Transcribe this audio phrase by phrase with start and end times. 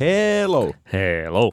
[0.00, 0.72] Hello!
[0.92, 1.52] Hello!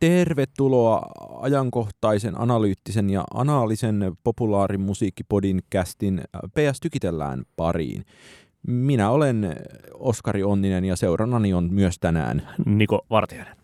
[0.00, 1.06] Tervetuloa
[1.40, 6.22] ajankohtaisen, analyyttisen ja anaalisen populaarimusiikkipodin kästin
[6.54, 8.04] PS Tykitellään pariin.
[8.66, 9.56] Minä olen
[9.94, 13.56] Oskari Onninen ja seurannani on myös tänään Niko Vartijainen.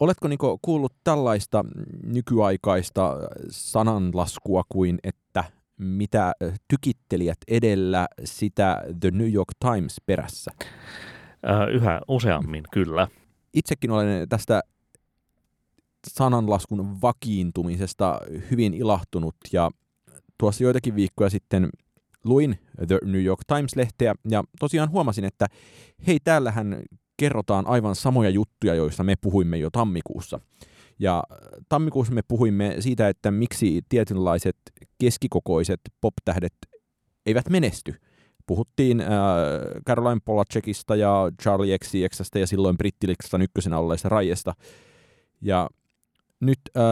[0.00, 1.64] Oletko Niko kuullut tällaista
[2.02, 3.16] nykyaikaista
[3.50, 5.44] sananlaskua kuin, että
[5.78, 6.32] mitä
[6.68, 10.50] tykittelijät edellä, sitä The New York Times perässä?
[11.72, 13.08] Yhä useammin, kyllä.
[13.54, 14.62] Itsekin olen tästä
[16.08, 19.70] sananlaskun vakiintumisesta hyvin ilahtunut ja
[20.38, 21.68] tuossa joitakin viikkoja sitten
[22.24, 25.46] luin The New York Times-lehteä ja tosiaan huomasin, että
[26.06, 26.82] hei, täällähän
[27.16, 30.40] kerrotaan aivan samoja juttuja, joista me puhuimme jo tammikuussa.
[30.98, 31.24] Ja
[31.68, 34.56] tammikuussa me puhuimme siitä, että miksi tietynlaiset
[34.98, 36.54] keskikokoiset pop-tähdet
[37.26, 37.94] eivät menesty.
[38.46, 39.08] Puhuttiin äh,
[39.88, 44.54] Caroline Polachekista ja Charlie XCXstä ja silloin Brittiliksta ykkösenä olleista Rajesta.
[45.40, 45.68] Ja
[46.40, 46.82] nyt äh,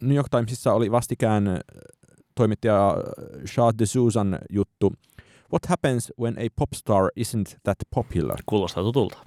[0.00, 1.60] New York Timesissa oli vastikään
[2.34, 2.96] toimittaja
[3.46, 4.92] Shah de Susan juttu
[5.52, 8.38] What happens when a pop star isn't that popular?
[8.46, 9.18] Kuulostaa tutulta.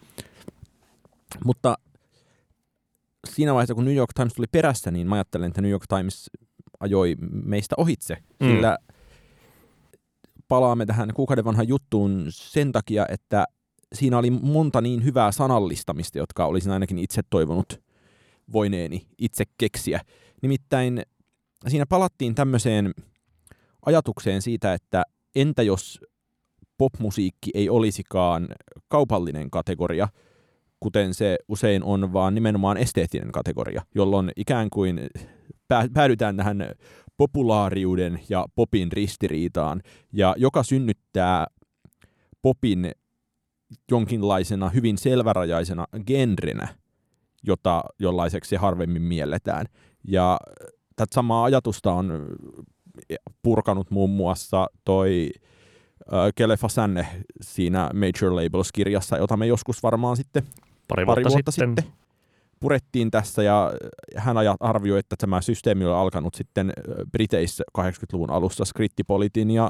[1.45, 1.77] Mutta
[3.29, 6.29] siinä vaiheessa, kun New York Times tuli perässä, niin mä ajattelen, että New York Times
[6.79, 8.47] ajoi meistä ohitse, mm.
[8.47, 8.77] sillä
[10.47, 13.45] palaamme tähän kuukauden vanhaan juttuun sen takia, että
[13.93, 17.81] siinä oli monta niin hyvää sanallistamista, jotka olisin ainakin itse toivonut
[18.53, 20.01] voineeni itse keksiä.
[20.41, 21.01] Nimittäin
[21.67, 22.91] siinä palattiin tämmöiseen
[23.85, 25.03] ajatukseen siitä, että
[25.35, 26.01] entä jos
[26.77, 28.47] popmusiikki ei olisikaan
[28.87, 30.07] kaupallinen kategoria,
[30.79, 34.99] kuten se usein on, vaan nimenomaan esteettinen kategoria, jolloin ikään kuin
[35.93, 36.71] päädytään tähän
[37.17, 39.81] populaariuden ja popin ristiriitaan,
[40.13, 41.47] ja joka synnyttää
[42.41, 42.91] popin
[43.91, 46.67] jonkinlaisena hyvin selvärajaisena genrenä,
[47.43, 49.65] jota jollaiseksi harvemmin mielletään.
[50.07, 50.39] Ja
[50.95, 52.27] tätä samaa ajatusta on
[53.41, 55.29] purkanut muun muassa toi
[56.13, 57.07] äh, Kele Fasanne
[57.41, 60.43] siinä Major Labels-kirjassa, jota me joskus varmaan sitten
[60.87, 61.75] pari vuotta, pari vuotta sitten.
[61.77, 62.06] sitten
[62.59, 63.71] purettiin tässä ja
[64.15, 66.73] hän arvioi, että tämä systeemi on alkanut sitten
[67.11, 69.69] Briteissä 80-luvun alussa Skrittipolitin ja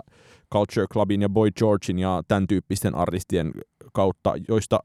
[0.53, 3.52] Culture Clubin ja Boy Georgein ja tämän tyyppisten artistien
[3.94, 4.80] kautta, joista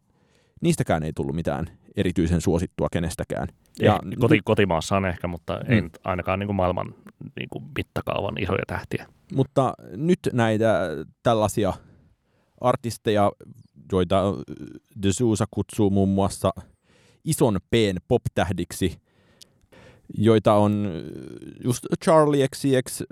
[0.61, 3.49] niistäkään ei tullut mitään erityisen suosittua kenestäkään.
[3.81, 5.73] Ja koti, kotimaassaan ehkä, mutta hmm.
[5.73, 6.95] ei ainakaan niin kuin maailman
[7.37, 9.07] niin kuin mittakaavan isoja tähtiä.
[9.35, 10.89] Mutta nyt näitä
[11.23, 11.73] tällaisia
[12.61, 13.33] artisteja,
[13.93, 14.23] joita
[15.03, 16.51] De Sousa kutsuu muun muassa
[17.25, 18.97] ison P:n pop-tähdiksi,
[20.19, 20.89] joita on
[21.65, 23.03] just Charlie XCX,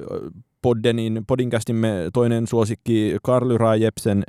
[0.63, 4.23] Poddenin, Podincastimme toinen suosikki, Karly Rajepsen,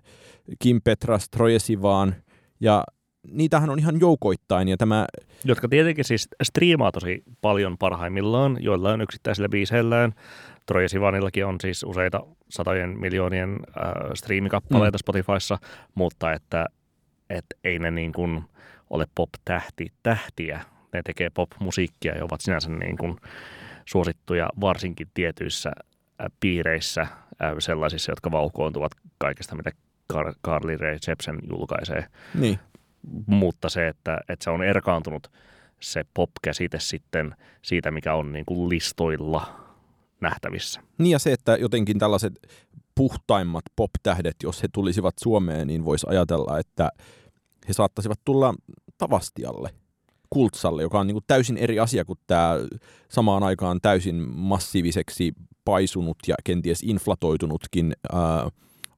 [0.60, 2.16] Kim Petras, Troye Sivan
[2.60, 2.84] ja
[3.32, 4.68] niitähän on ihan joukoittain.
[4.68, 5.06] Ja tämä...
[5.44, 10.14] Jotka tietenkin siis striimaa tosi paljon parhaimmillaan, joilla on yksittäisillä biiseillään.
[10.66, 12.20] Troje Sivanillakin on siis useita
[12.50, 15.00] satojen miljoonien äh, striimikappaleita mm.
[15.00, 15.58] Spotifyssa,
[15.96, 16.66] mutta että
[17.30, 18.44] et ei ne niin kuin
[18.92, 20.66] ole pop-tähti tähtiä.
[20.94, 23.18] Ne tekee pop-musiikkia ja ovat sinänsä niin kuin
[23.86, 27.10] suosittuja varsinkin tietyissä äh, piireissä, äh,
[27.60, 29.72] sellaisissa, jotka vauhkoontuvat kaikesta, mitä
[30.14, 32.06] Car- Carly Rae Jepsen julkaisee.
[32.34, 32.60] Niin
[33.26, 35.32] mutta se, että, että se on erkaantunut
[35.80, 39.66] se pop-käsite sitten siitä, mikä on niin kuin listoilla
[40.22, 40.82] nähtävissä.
[40.98, 42.34] Niin ja se, että jotenkin tällaiset
[42.96, 46.90] puhtaimmat pop-tähdet, jos he tulisivat Suomeen, niin voisi ajatella, että
[47.68, 48.54] he saattaisivat tulla
[48.98, 49.70] Tavastialle,
[50.30, 52.56] Kultsalle, joka on niin kuin täysin eri asia kuin tämä
[53.10, 55.34] samaan aikaan täysin massiiviseksi
[55.66, 58.50] paisunut ja kenties inflatoitunutkin ää,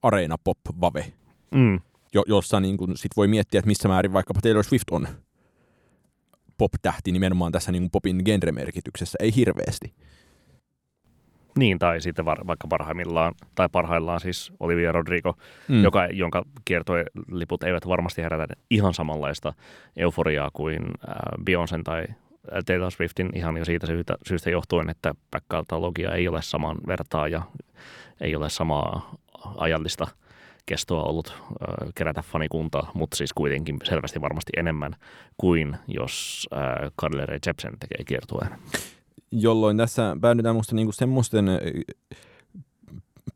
[0.01, 1.13] Areena Pop-vave.
[1.56, 1.79] Mm
[2.13, 5.07] jo, jossa niin kun sit voi miettiä, että missä määrin vaikkapa Taylor Swift on
[6.57, 9.94] pop-tähti nimenomaan tässä niin popin genremerkityksessä, ei hirveästi.
[11.57, 15.83] Niin, tai sitten var, vaikka parhaimmillaan, tai parhaillaan siis Olivia Rodrigo, mm.
[15.83, 19.53] joka, jonka kiertoiliput eivät varmasti herätä ihan samanlaista
[19.97, 21.15] euforiaa kuin äh,
[21.50, 22.05] Beyoncé tai
[22.65, 25.45] Taylor Swiftin ihan jo siitä syystä, syystä johtuen, että back
[26.15, 27.41] ei ole saman vertaa ja
[28.21, 29.15] ei ole samaa
[29.57, 30.07] ajallista–
[30.65, 34.95] kestoa ollut äh, kerätä fanikuntaa, mutta siis kuitenkin selvästi varmasti enemmän
[35.38, 38.49] kuin jos äh, Carly Rae Jepsen tekee kiertueen.
[39.35, 41.45] Jolloin tässä päädytään minusta niinku semmoisten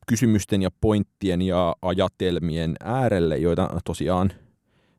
[0.07, 4.31] kysymysten ja pointtien ja ajatelmien äärelle, joita tosiaan,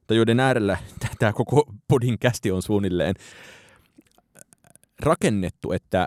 [0.06, 0.77] tai joiden äärellä
[1.19, 3.15] tämä koko podin kästi on suunnilleen
[5.00, 6.06] rakennettu, että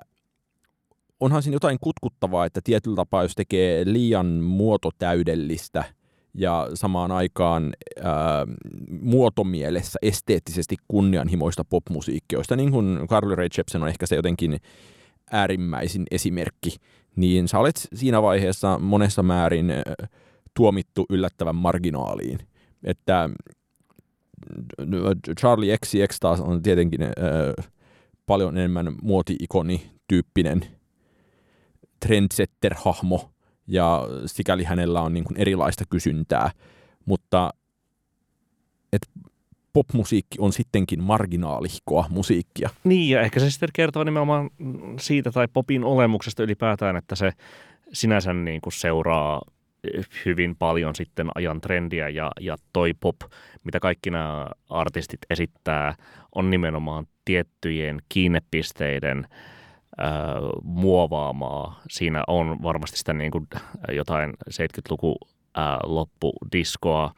[1.19, 5.83] onhan siinä jotain kutkuttavaa, että tietyllä tapaa, jos tekee liian muototäydellistä–
[6.33, 7.73] ja samaan aikaan
[8.03, 8.45] ää,
[9.01, 14.57] muotomielessä esteettisesti kunnianhimoista popmusiikkia, joista niin kuin Carly Rae Jepsen on ehkä se jotenkin
[15.31, 16.75] äärimmäisin esimerkki,
[17.15, 19.73] niin sä olet siinä vaiheessa monessa määrin
[20.53, 22.39] tuomittu yllättävän marginaaliin.
[22.83, 23.29] Että
[25.39, 27.71] Charlie XCX taas on tietenkin äh,
[28.25, 30.61] paljon enemmän muoti-ikoni tyyppinen
[32.05, 33.31] trendsetter-hahmo,
[33.71, 36.51] ja sikäli hänellä on niin kuin erilaista kysyntää,
[37.06, 37.53] mutta
[38.94, 39.01] et
[39.73, 42.69] popmusiikki on sittenkin marginaalihkoa musiikkia.
[42.83, 44.50] Niin, ja ehkä se sitten kertoo nimenomaan
[45.00, 47.31] siitä tai popin olemuksesta ylipäätään, että se
[47.94, 49.41] sinänsä niin kuin seuraa
[50.25, 53.15] hyvin paljon sitten ajan trendiä ja, ja toi pop,
[53.63, 55.95] mitä kaikki nämä artistit esittää,
[56.35, 59.27] on nimenomaan tiettyjen kiinnepisteiden
[60.63, 61.81] muovaamaa.
[61.89, 63.47] Siinä on varmasti sitä niin kuin
[63.91, 65.15] jotain 70-luku
[65.57, 67.11] äh, loppudiskoa,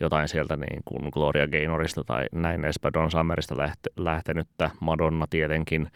[0.00, 5.90] jotain sieltä niin kuin Gloria Gaynorista tai näin edespäin Don Summerista lähte, lähtenyttä, Madonna tietenkin.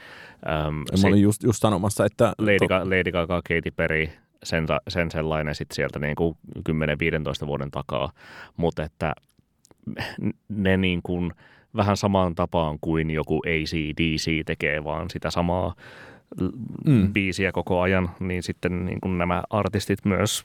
[0.48, 2.32] Ähm, Mä olin just, just sanomassa, että...
[2.38, 2.74] Lady, to...
[2.74, 4.08] Lady Gaga, Katy Perry,
[4.42, 6.36] sen, sen sellainen sitten sieltä niin kuin
[7.44, 8.12] 10-15 vuoden takaa,
[8.56, 9.14] mutta että
[10.48, 11.32] ne niin kuin
[11.76, 15.74] vähän samaan tapaan kuin joku ACDC tekee, vaan sitä samaa
[16.86, 17.12] mm.
[17.12, 20.44] biisiä koko ajan, niin sitten niin kuin nämä artistit myös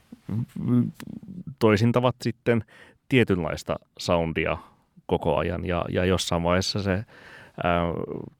[1.60, 2.64] toisintavat sitten
[3.10, 4.58] tietynlaista soundia
[5.06, 7.82] koko ajan ja, ja jossain vaiheessa se ää,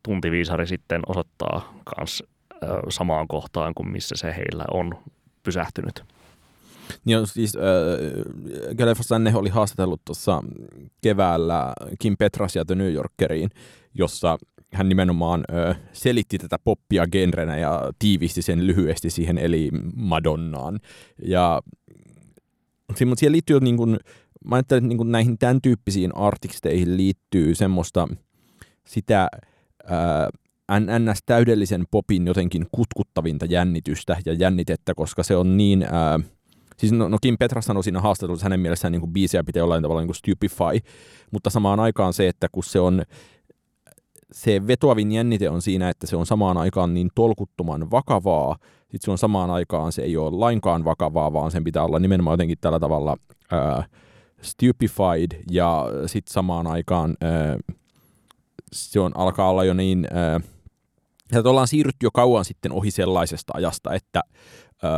[0.04, 2.24] tuntiviisari sitten osoittaa myös
[2.90, 4.98] samaan kohtaan kuin missä se heillä on
[5.44, 6.04] pysähtynyt.
[7.06, 10.44] Niin siis äh, Gelefas oli haastatellut tuossa
[11.02, 13.50] keväällä Kim Petrasia The New Yorkeriin,
[13.94, 14.38] jossa
[14.74, 20.80] hän nimenomaan äh, selitti tätä poppia genrenä ja tiivisti sen lyhyesti siihen, eli Madonnaan.
[21.24, 21.62] Ja
[22.96, 23.98] siihen liittyy niin kuin,
[24.46, 28.08] mä ajattelen, että niin näihin tämän tyyppisiin artiksteihin liittyy semmoista
[28.88, 29.28] sitä
[29.92, 31.20] äh, ns.
[31.26, 35.84] täydellisen popin jotenkin kutkuttavinta jännitystä ja jännitettä, koska se on niin...
[35.84, 36.32] Äh,
[36.78, 39.82] siis no, no Kim Petras sanoi siinä haastattelussa hänen mielessään niin kuin biisiä pitää jollain
[39.82, 40.90] tavalla niin kuin stupefy,
[41.32, 43.04] mutta samaan aikaan se, että kun se on
[44.32, 49.12] se vetoavin jännite on siinä, että se on samaan aikaan niin tolkuttoman vakavaa, sitten se
[49.12, 52.80] on samaan aikaan se ei ole lainkaan vakavaa, vaan sen pitää olla nimenomaan jotenkin tällä
[52.80, 53.18] tavalla
[53.52, 53.84] ää,
[54.42, 57.58] stupefied ja sitten samaan aikaan ää,
[58.74, 60.40] se on, alkaa olla jo niin, ää,
[61.38, 64.22] että ollaan siirrytty jo kauan sitten ohi sellaisesta ajasta, että
[64.84, 64.92] ää,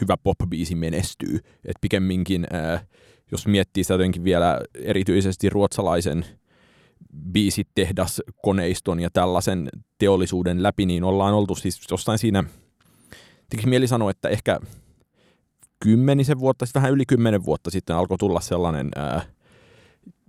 [0.00, 1.38] hyvä pop-biisi menestyy.
[1.64, 2.86] Et pikemminkin, ää,
[3.32, 6.24] jos miettii sitä jotenkin vielä erityisesti ruotsalaisen
[7.32, 9.68] biisitehdas koneiston ja tällaisen
[9.98, 12.44] teollisuuden läpi, niin ollaan oltu siis jostain siinä,
[13.50, 14.60] tekisi mieli sanoa, että ehkä
[15.82, 19.22] kymmenisen vuotta, siis vähän yli kymmenen vuotta sitten alkoi tulla sellainen ää,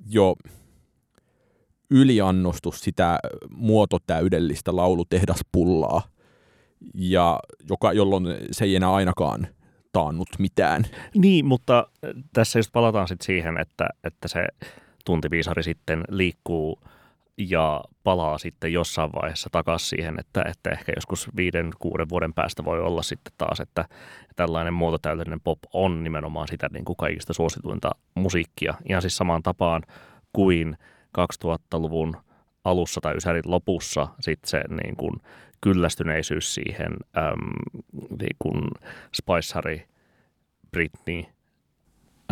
[0.09, 0.35] jo
[1.91, 6.01] yliannostus sitä muototäydellistä laulutehdaspullaa,
[6.93, 7.39] ja
[7.69, 9.47] joka, jolloin se ei enää ainakaan
[9.91, 10.85] taannut mitään.
[11.15, 11.87] Niin, mutta
[12.33, 14.47] tässä just palataan sitten siihen, että, että se
[15.05, 16.79] tuntiviisari sitten liikkuu
[17.37, 22.65] ja palaa sitten jossain vaiheessa takaisin siihen, että, että ehkä joskus viiden, kuuden vuoden päästä
[22.65, 23.85] voi olla sitten taas, että
[24.35, 28.73] tällainen muototäydellinen pop on nimenomaan sitä niin kuin kaikista suosituinta musiikkia.
[28.89, 29.81] Ihan siis samaan tapaan
[30.33, 30.77] kuin
[31.17, 32.17] 2000-luvun
[32.63, 35.13] alussa tai ysärin lopussa sitten se niin kuin
[35.61, 37.51] kyllästyneisyys siihen äm,
[38.19, 38.61] niin kuin
[39.13, 39.79] Spice Harry,
[40.71, 41.23] Britney,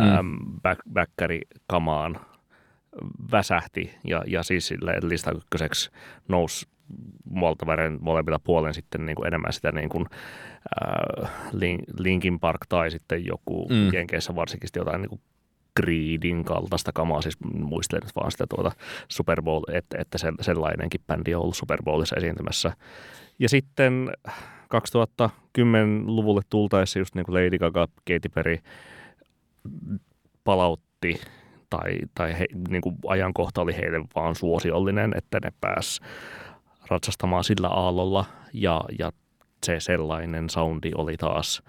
[0.00, 0.60] mm.
[0.62, 1.12] back,
[1.66, 2.20] kamaan
[3.32, 5.90] väsähti ja, ja siis listan ykköseksi
[6.28, 6.66] nousi
[7.40, 10.06] valtaveren molemmilla puolen sitten niin kuin enemmän sitä niin kuin,
[10.86, 11.30] äh,
[11.98, 13.92] Linkin Park tai sitten joku mm.
[13.92, 15.20] Jenkeissä varsinkin jotain niin kuin
[15.80, 18.72] Creedin kaltaista kamaa, siis muistelen nyt vaan sitä tuota
[19.08, 22.72] Super Bowl, että, että sellainenkin bändi on ollut Super Bowlissa esiintymässä.
[23.38, 24.10] Ja sitten
[24.64, 28.58] 2010-luvulle tultaessa just niin kuin Lady Gaga, Katy Perry
[30.44, 31.20] palautti
[31.70, 36.00] tai, tai he, niin kuin ajankohta oli heille vaan suosiollinen, että ne pääs
[36.88, 39.12] ratsastamaan sillä aallolla ja, ja
[39.66, 41.62] se sellainen soundi oli taas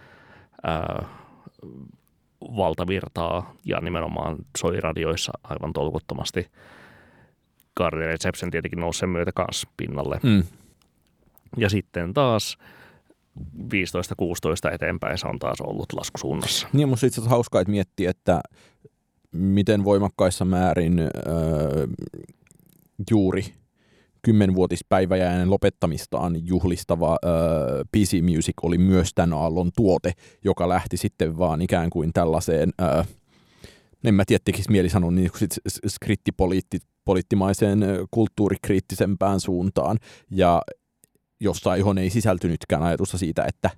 [0.64, 1.06] ää,
[2.42, 6.52] valtavirtaa ja nimenomaan soi radioissa aivan tolkuttomasti.
[7.80, 10.20] Carly Reception tietenkin nousi sen myötä kanssa pinnalle.
[10.24, 10.44] Mm.
[11.58, 12.58] Ja sitten taas
[13.40, 16.68] 15-16 eteenpäin se on taas ollut laskusuunnassa.
[16.74, 18.42] Niin, mutta itse asiassa hauskaa, että miettii, että
[19.36, 21.88] miten voimakkaissa määrin öö,
[23.12, 23.46] juuri
[24.22, 30.12] kymmenvuotispäiväjäinen lopettamistaan juhlistava öö, PC Music oli myös tämän aallon tuote,
[30.44, 33.04] joka lähti sitten vaan ikään kuin tällaiseen öö,
[34.04, 35.50] en mä tiedä, tekisi mieli sanoa niin kuin
[35.88, 37.80] skrittipoliittimaiseen
[38.12, 39.98] kulttuurikriittisempään suuntaan,
[40.32, 40.62] ja
[41.40, 43.70] jossain johon ei sisältynytkään ajatusta siitä, että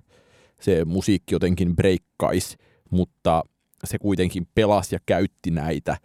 [0.60, 2.56] se musiikki jotenkin breikkaisi,
[2.90, 3.42] mutta
[3.84, 5.96] se kuitenkin pelasi ja käytti näitä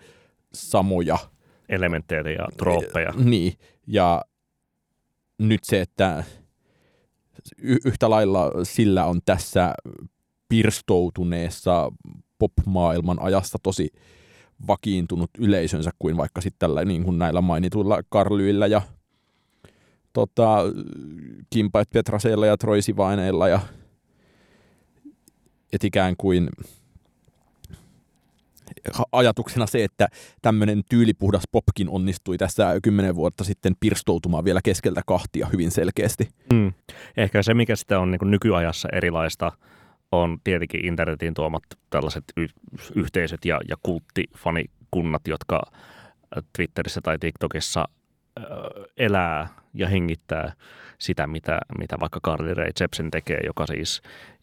[0.53, 1.17] samoja
[1.69, 3.13] elementtejä ja trooppeja.
[3.17, 3.53] Niin,
[3.87, 4.21] ja
[5.37, 6.23] nyt se, että
[7.61, 9.73] yhtä lailla sillä on tässä
[10.49, 11.91] pirstoutuneessa
[12.39, 13.89] pop-maailman ajassa tosi
[14.67, 18.81] vakiintunut yleisönsä kuin vaikka sitten tällä niin kuin näillä mainituilla Karlyillä ja
[20.13, 20.57] tota,
[21.49, 23.59] Kimpait Petraseilla ja Troisivaineilla ja
[25.73, 26.49] et ikään kuin
[29.11, 30.07] ajatuksena se, että
[30.41, 36.29] tämmöinen tyylipuhdas popkin onnistui tässä kymmenen vuotta sitten pirstoutumaan vielä keskeltä kahtia hyvin selkeästi.
[36.53, 36.73] Mm.
[37.17, 39.51] Ehkä se, mikä sitten on niin nykyajassa erilaista,
[40.11, 42.47] on tietenkin internetin tuomat tällaiset y-
[42.95, 45.61] yhteisöt ja, ja kulttifanikunnat, jotka
[46.55, 47.85] Twitterissä tai TikTokissa
[48.39, 48.43] ö,
[48.97, 50.53] elää ja hengittää
[50.99, 54.01] sitä, mitä, mitä vaikka Carly Rae Jepsen tekee, joka siis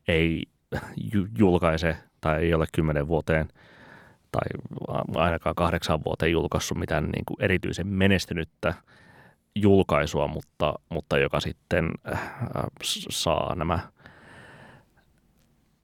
[0.08, 0.42] ei
[1.38, 3.48] julkaise tai ei ole kymmenen vuoteen
[4.30, 4.76] tai
[5.14, 8.74] ainakaan kahdeksan vuoteen julkaissut mitään niin kuin erityisen menestynyttä
[9.54, 12.32] julkaisua, mutta, mutta joka sitten äh,
[13.10, 13.78] saa nämä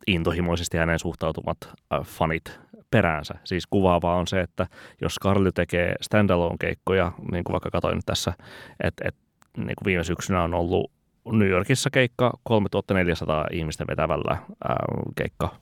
[0.06, 2.60] intohimoisesti hänen suhtautumat äh, fanit
[2.90, 3.34] peräänsä.
[3.44, 4.66] Siis kuvaavaa on se, että
[5.00, 8.32] jos Karli tekee standalone-keikkoja, niin kuin vaikka katsoin tässä,
[8.80, 9.20] että, että
[9.56, 10.90] niin kuin viime syksynä on ollut
[11.32, 14.36] New Yorkissa keikka 3400 ihmisten vetävällä
[14.68, 14.76] ää,
[15.16, 15.56] keikka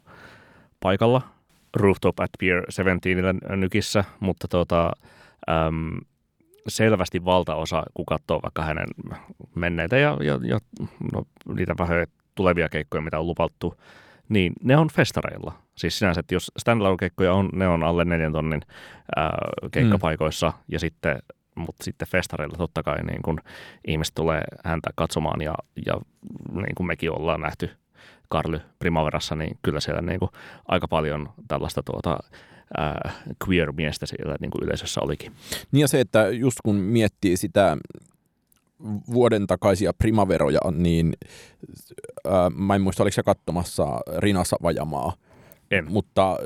[0.80, 1.33] paikalla
[1.76, 4.92] Rooftop at Pier 17 nykissä, mutta tota,
[5.50, 6.00] äm,
[6.68, 8.86] selvästi valtaosa, kun katsoo vaikka hänen
[9.54, 10.58] menneitä ja, ja, ja
[11.12, 11.22] no,
[11.54, 13.74] niitä vähän tulevia keikkoja, mitä on lupattu,
[14.28, 15.52] niin ne on festareilla.
[15.74, 18.62] Siis sinänsä, että jos standalone-keikkoja on, ne on alle neljän tonnin
[19.16, 19.38] ää,
[19.70, 20.54] keikkapaikoissa mm.
[20.68, 21.18] ja sitten
[21.54, 23.40] mutta sitten festareilla totta kai niin kun
[23.86, 25.54] ihmiset tulee häntä katsomaan ja,
[25.86, 25.94] ja
[26.52, 27.70] niin kuin mekin ollaan nähty
[28.28, 30.30] Karly Primaverassa, niin kyllä siellä niin kuin
[30.68, 32.18] aika paljon tällaista tuota,
[32.76, 33.12] ää,
[33.48, 35.32] queer-miestä siellä niin kuin yleisössä olikin.
[35.72, 37.76] Niin ja se, että just kun miettii sitä
[39.12, 41.12] vuoden takaisia primaveroja, niin
[42.24, 45.12] ää, mä en muista, oliko se katsomassa Rina Savajamaa.
[45.70, 45.92] En.
[45.92, 46.36] Mutta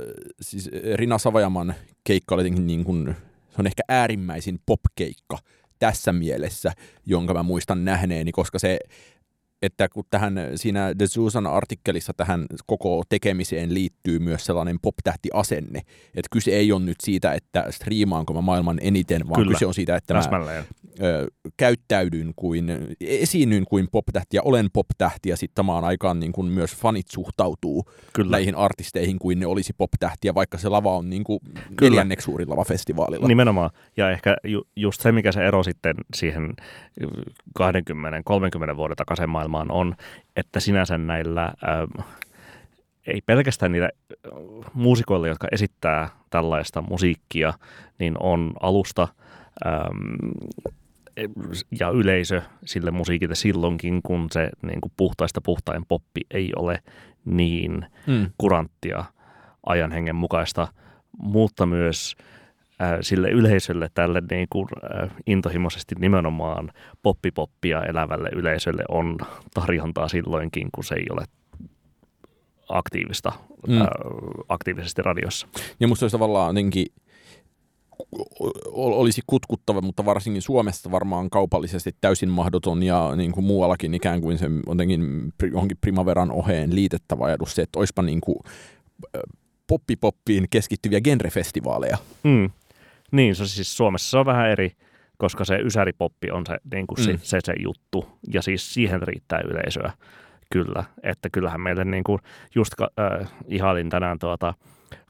[0.41, 1.75] siis Rina Savajaman
[2.05, 3.17] keikka oli jotenkin niin kuin
[3.49, 5.38] se on ehkä äärimmäisin popkeikka
[5.79, 6.73] tässä mielessä,
[7.07, 8.79] jonka mä muistan nähneeni, koska se
[9.62, 15.79] että kun tähän siinä The Susan artikkelissa tähän koko tekemiseen liittyy myös sellainen pop-tähti-asenne,
[16.15, 19.53] että kyse ei ole nyt siitä, että striimaanko mä maailman eniten, vaan Kyllä.
[19.53, 20.65] kyse on siitä, että Täsmälleen.
[21.00, 26.33] mä ö, käyttäydyn kuin, esiinnyn kuin pop-tähti ja olen pop-tähti ja sitten samaan aikaan niin
[26.33, 28.31] kuin myös fanit suhtautuu Kyllä.
[28.31, 31.41] näihin artisteihin kuin ne olisi pop-tähtiä, vaikka se lava on niin kuin
[31.81, 33.29] neljänneksi suurin lava festivaalilla.
[33.29, 36.55] Nimenomaan, ja ehkä ju, just se, mikä se ero sitten siihen
[37.03, 39.97] 20-30 vuoden takaisin maailmaan maailmaan on,
[40.37, 42.07] että sinänsä näillä äh,
[43.07, 44.33] ei pelkästään niillä äh,
[44.75, 47.55] muusikoilla, jotka esittää tällaista musiikkia,
[47.99, 49.09] niin on alusta
[49.67, 50.31] ähm,
[51.81, 56.83] ja yleisö sille musiikille silloinkin, kun se niin kuin puhtaista puhtain poppi ei ole
[57.25, 58.31] niin mm.
[58.38, 59.05] kuranttia
[59.67, 60.69] ajan hengen mukaista,
[61.19, 62.17] mutta myös–
[63.01, 64.69] sille yleisölle, tälle niin kuin,
[65.03, 66.71] äh, intohimoisesti nimenomaan
[67.03, 69.17] poppipoppia elävälle yleisölle on
[69.55, 71.25] tarjontaa silloinkin, kun se ei ole
[72.69, 73.33] aktiivista,
[73.69, 73.81] mm.
[73.81, 73.87] äh,
[74.49, 75.49] aktiivisesti radiossa.
[75.81, 76.87] Ja musta olisi tavallaan jotenkin
[78.75, 84.39] olisi kutkuttava, mutta varsinkin Suomessa varmaan kaupallisesti täysin mahdoton ja niin kuin muuallakin ikään kuin
[84.39, 88.39] se jotenkin johonkin primaveran oheen liitettävä ajatus se, että olisipa niin kuin
[89.67, 91.99] poppipoppiin keskittyviä genrefestivaaleja.
[92.25, 92.51] Mm.
[93.12, 94.73] Niin, se siis Suomessa se on vähän eri,
[95.19, 97.19] koska se ysäripoppi on se, niin kuin mm.
[97.19, 99.93] se, se, juttu, ja siis siihen riittää yleisöä
[100.53, 102.19] kyllä, että kyllähän meille niin kuin
[102.55, 104.55] just äh, ihailin tänään tuota,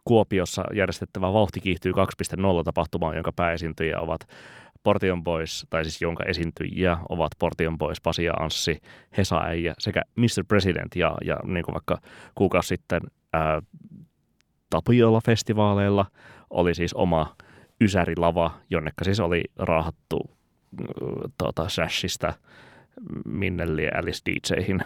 [0.04, 4.20] Kuopiossa järjestettävä Vauhti kiihtyy 2.0 tapahtumaan, jonka pääesiintyjiä ovat
[4.82, 8.80] Portion Boys, tai siis jonka esiintyjiä ovat Portion Boys, Pasi ja Anssi,
[9.16, 10.44] Hesa Äijä sekä Mr.
[10.48, 11.98] President ja, ja niin kuin vaikka
[12.34, 13.00] kuukausi sitten
[13.32, 13.62] ää,
[14.70, 16.06] Tapiolla-festivaaleilla
[16.50, 17.36] oli siis oma
[17.80, 20.30] ysärilava, jonnekka siis oli raahattu
[21.38, 22.32] tuota, Sashista
[23.24, 24.80] Minnelli Alice DJihin.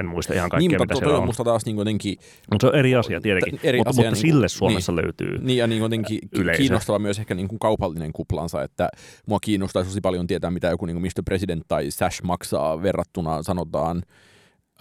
[0.00, 1.26] En muista ihan kaikkea, Niinpä, mitä siellä on.
[1.26, 2.16] Musta taas niin jotenkin...
[2.50, 5.38] Mutta se on eri asia tietenkin, eri mutta, asia, mutta niin, sille Suomessa niin, löytyy
[5.38, 6.58] Niin ja niin jotenkin yleisö.
[6.58, 8.88] kiinnostava myös ehkä niin kuin kaupallinen kuplansa, että
[9.26, 11.22] mua kiinnostaisi tosi paljon tietää, mitä joku niin kuin Mr.
[11.24, 14.02] President tai Sash maksaa verrattuna sanotaan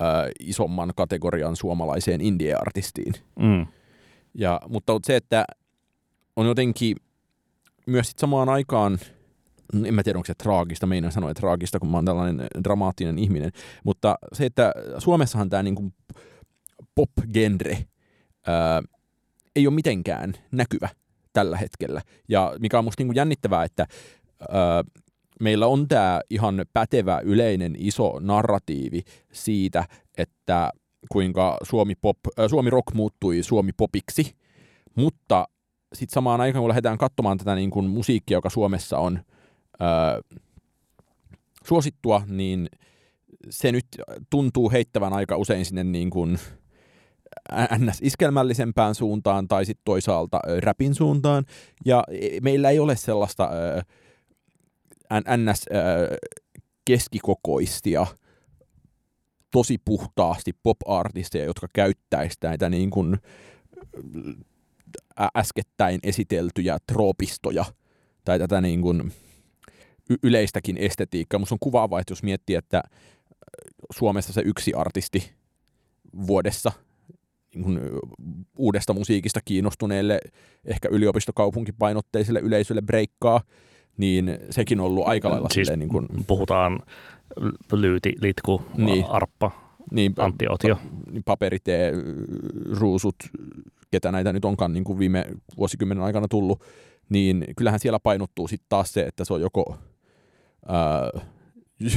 [0.01, 3.13] äh, isomman kategorian suomalaiseen indie-artistiin.
[3.39, 3.67] Mm.
[4.33, 5.45] Ja, mutta se, että
[6.35, 6.95] on jotenkin
[7.88, 9.00] myös sit samaan aikaan,
[9.85, 13.51] en mä tiedä onko se traagista, meinaan sanoa traagista, kun mä oon tällainen dramaattinen ihminen,
[13.83, 15.93] mutta se, että Suomessahan tämä niinku
[16.95, 17.77] pop-genre
[18.47, 18.81] ää,
[19.55, 20.89] ei ole mitenkään näkyvä
[21.33, 22.01] tällä hetkellä.
[22.29, 23.85] Ja mikä on musta niinku jännittävää, että
[24.50, 24.83] ää,
[25.41, 29.85] meillä on tämä ihan pätevä yleinen iso narratiivi siitä,
[30.17, 30.71] että
[31.09, 34.35] kuinka Suomi, pop, äh, Suomi rock muuttui Suomi popiksi,
[34.95, 35.47] mutta
[35.93, 39.19] sitten samaan aikaan, kun lähdetään katsomaan tätä niin kuin musiikkia, joka Suomessa on
[39.81, 40.41] äh,
[41.65, 42.69] suosittua, niin
[43.50, 43.86] se nyt
[44.29, 46.39] tuntuu heittävän aika usein sinne niin kuin
[47.77, 51.45] ns-iskelmällisempään suuntaan tai sitten toisaalta rapin suuntaan.
[51.86, 53.86] Ja e, meillä ei ole sellaista äh,
[55.38, 58.07] ns-keskikokoistia
[59.51, 63.17] tosi puhtaasti pop-artisteja, jotka käyttäisivät näitä niin kuin
[65.38, 67.66] äskettäin esiteltyjä troopistoja
[68.25, 69.12] tai tätä niin kuin
[70.24, 71.38] yleistäkin estetiikkaa.
[71.40, 72.84] Minusta on kuvaava, että jos miettii, että
[73.94, 75.32] Suomessa se yksi artisti
[76.28, 76.72] vuodessa
[77.56, 77.80] niin kuin
[78.58, 80.20] uudesta musiikista kiinnostuneelle,
[80.66, 83.42] ehkä yliopistokaupunkipainotteiselle yleisölle breikkaa,
[83.98, 86.08] niin sekin on ollut aika lailla siis niin kuin...
[86.28, 86.80] puhutaan
[87.72, 89.06] lyyti, litku, niin.
[89.06, 89.51] arppa,
[89.92, 90.78] niin, Antti Otio.
[91.25, 91.92] Paperitee,
[92.80, 93.16] ruusut,
[93.91, 95.25] ketä näitä nyt onkaan niin kuin viime
[95.57, 96.63] vuosikymmenen aikana tullut,
[97.10, 99.77] niin kyllähän siellä painottuu sitten taas se, että se on joko,
[100.67, 101.10] ää,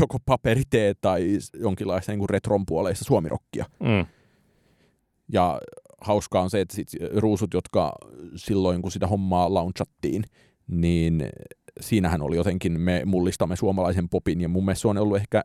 [0.00, 3.64] joko paperitee tai jonkinlaista niin kuin retron puoleista suomirokkia.
[3.80, 4.06] Mm.
[5.32, 5.60] Ja
[6.00, 7.92] hauskaa on se, että sit ruusut, jotka
[8.36, 10.24] silloin kun sitä hommaa launchattiin,
[10.66, 11.28] niin
[11.80, 15.42] siinähän oli jotenkin, me mullistamme suomalaisen popin, ja mun mielestä se on ollut ehkä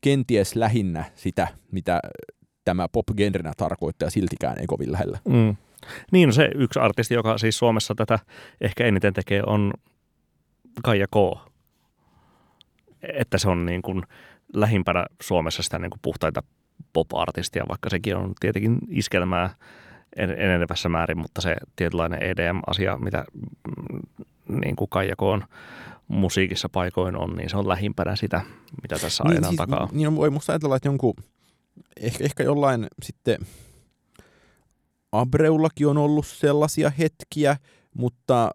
[0.00, 2.00] kenties lähinnä sitä, mitä
[2.64, 5.18] tämä pop-genrenä tarkoittaa, ja siltikään ei kovin lähellä.
[5.28, 5.56] Mm.
[6.12, 8.18] Niin, no se yksi artisti, joka siis Suomessa tätä
[8.60, 9.72] ehkä eniten tekee, on
[10.82, 11.38] Kaija K.
[13.02, 14.02] Että se on niin kuin
[14.54, 16.42] lähimpänä Suomessa sitä niin kuin puhtaita
[16.92, 19.54] pop-artistia, vaikka sekin on tietenkin iskelmää
[20.16, 23.24] enenevässä määrin, mutta se tietynlainen EDM-asia, mitä
[24.48, 25.44] niin kuin Kaijakoon
[26.08, 28.40] musiikissa paikoin on, niin se on lähimpänä sitä,
[28.82, 29.88] mitä tässä niin, ajetaan siis, takaa.
[29.92, 31.14] Niin voi musta ajatella, että jonkun,
[32.00, 33.38] ehkä, ehkä jollain sitten
[35.12, 37.56] Abreullakin on ollut sellaisia hetkiä,
[37.94, 38.50] mutta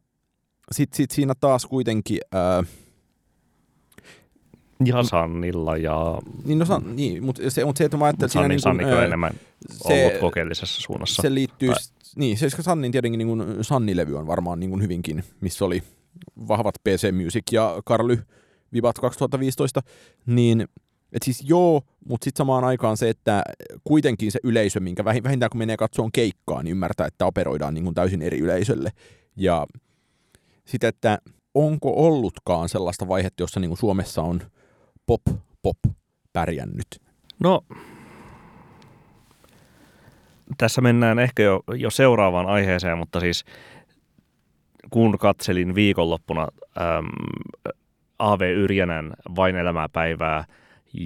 [0.71, 2.19] sitten sit siinä taas kuitenkin...
[2.31, 2.63] Ää,
[4.85, 6.17] ja Sannilla ja...
[6.45, 8.29] Niin, no, san, niin mutta se, mutta se, että mä ajattelin...
[8.29, 9.33] Sanni, niin Sanni on enemmän
[9.71, 11.21] se, ollut kokeellisessa suunnassa.
[11.21, 11.77] Se liittyy, tai...
[12.15, 15.83] niin, se Sannin tietenkin niin kuin Sanni-levy on varmaan niin kuin hyvinkin, missä oli
[16.47, 18.19] vahvat PC Music ja Karly
[18.73, 19.81] Vivat 2015,
[20.25, 20.67] niin
[21.13, 23.43] et siis joo, mutta sitten samaan aikaan se, että
[23.83, 27.95] kuitenkin se yleisö, minkä vähintään kun menee katsomaan keikkaa, niin ymmärtää, että operoidaan niin kuin
[27.95, 28.89] täysin eri yleisölle.
[29.35, 29.67] Ja
[30.65, 31.17] sitten, että
[31.53, 34.41] onko ollutkaan sellaista vaihetta, jossa niin kuin Suomessa on
[35.05, 35.21] pop,
[35.61, 35.77] pop
[36.33, 36.87] pärjännyt?
[37.39, 37.61] No,
[40.57, 43.45] tässä mennään ehkä jo, jo seuraavaan aiheeseen, mutta siis
[44.89, 47.07] kun katselin viikonloppuna äm,
[48.19, 48.41] A.V.
[48.41, 50.45] Yrjänän Vain elämää päivää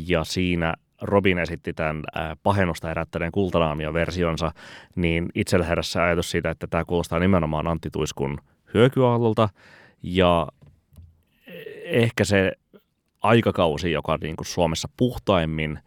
[0.08, 4.52] ja siinä Robin esitti tämän äh, pahennusta herättäneen kultanaamio-versionsa,
[4.96, 8.38] niin itsellä herässä ajatus siitä, että tämä kuulostaa nimenomaan Antti Tuiskun
[8.74, 9.50] hyökyaallolta
[10.04, 10.48] ja
[11.84, 12.52] ehkä se
[13.22, 15.80] aikakausi, joka niin kuin Suomessa puhtaimmin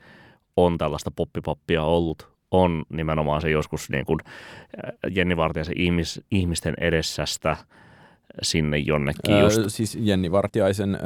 [0.57, 4.21] on tällaista poppipoppia ollut, on nimenomaan se joskus niin kuin
[5.11, 7.57] Jenni Vartijaisen ihmis, ihmisten edessästä
[8.43, 9.59] sinne jonnekin just.
[9.59, 11.01] Öö, siis Jenni Vartiaisen öö,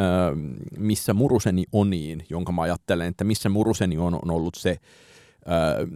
[0.79, 4.77] Missä muruseni oniin, jonka mä ajattelen, että Missä muruseni on, on ollut se
[5.49, 5.87] öö,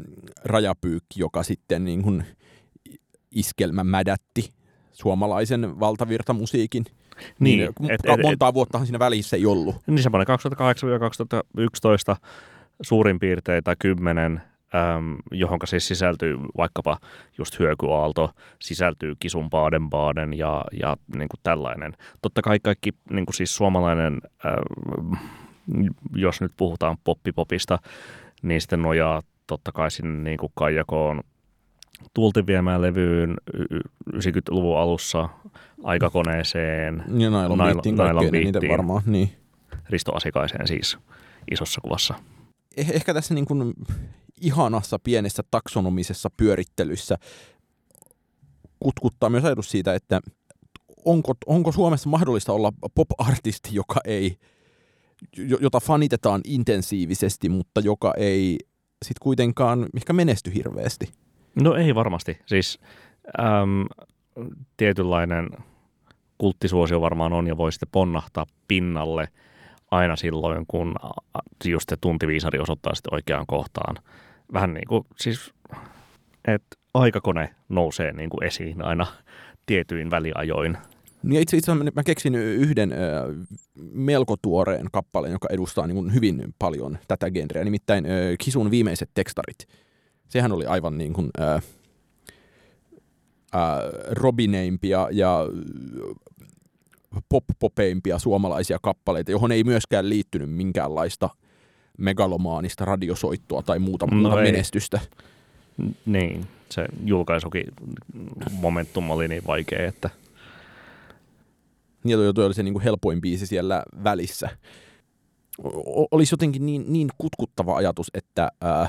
[0.45, 2.25] rajapyykki, joka sitten niin kuin
[3.31, 4.53] iskelmä mädätti
[4.93, 6.85] suomalaisen valtavirtamusiikin.
[7.39, 9.77] Niin, niin et, et, montaa et, vuottahan siinä välissä ei ollut.
[9.87, 10.39] Niin semmoinen
[12.15, 12.17] 2008-2011
[12.83, 14.43] suurin piirtein tai kymmenen
[14.75, 16.99] äm, johon siis sisältyy vaikkapa
[17.39, 21.93] just hyökyaalto, sisältyy kisun Baden-Baden ja, ja niin kuin tällainen.
[22.23, 25.17] Totta kai kaikki niin kuin siis suomalainen, äm,
[26.15, 27.79] jos nyt puhutaan poppipopista,
[28.43, 31.21] niin sitten nojaa totta kai sinne niin kuin Kaijakoon
[32.15, 33.37] Tuultin viemään levyyn
[34.15, 35.29] 90-luvun alussa
[35.85, 37.05] aikakoneeseen.
[37.19, 39.31] Ja Nailon Beattiin, Nailon Beattiin varmaan, niin.
[39.89, 40.99] Risto Asikaiseen siis
[41.51, 42.15] isossa kuvassa.
[42.77, 43.75] Eh, ehkä tässä niin kuin
[44.43, 47.19] ihanassa pienessä taksonomisessa pyörittelyssä
[48.81, 50.21] kutkuttaa myös ajatus siitä, että
[51.05, 54.37] onko, onko Suomessa mahdollista olla pop-artisti, joka ei,
[55.61, 58.59] jota fanitetaan intensiivisesti, mutta joka ei
[59.05, 61.13] sit kuitenkaan ehkä menesty hirveästi?
[61.63, 62.39] No ei varmasti.
[62.47, 62.79] Siis
[63.41, 63.87] äm,
[64.77, 65.51] tietynlainen
[66.39, 69.29] kulttisuosio varmaan on ja voi sitten ponnahtaa pinnalle
[69.91, 70.95] aina silloin, kun
[71.65, 73.97] just se tuntiviisari osoittaa sitten oikeaan kohtaan.
[74.53, 75.55] Vähän niin kuin siis,
[76.45, 79.07] että aikakone nousee niin kuin esiin aina
[79.67, 80.79] tietyin väliajoin.
[81.23, 82.99] Niin itse asiassa mä keksin yhden äh,
[83.93, 88.11] melko tuoreen kappaleen, joka edustaa niin hyvin paljon tätä genreä, nimittäin äh,
[88.45, 89.69] Kisun viimeiset tekstarit.
[90.29, 91.63] Sehän oli aivan niin kuin, äh, äh,
[94.11, 95.47] robineimpia ja
[97.29, 101.31] pop-popeimpia suomalaisia kappaleita, johon ei myöskään liittynyt minkäänlaista
[101.99, 105.01] megalomaanista radiosoittoa tai muuta, no menestystä.
[106.07, 107.65] Niin, se julkaisukin
[108.53, 110.11] momentum oli niin vaikea, että...
[112.05, 114.49] Ja toi, toi oli se niin kuin helpoin biisi siellä välissä.
[115.65, 118.89] O- olisi jotenkin niin, niin kutkuttava ajatus, että ää,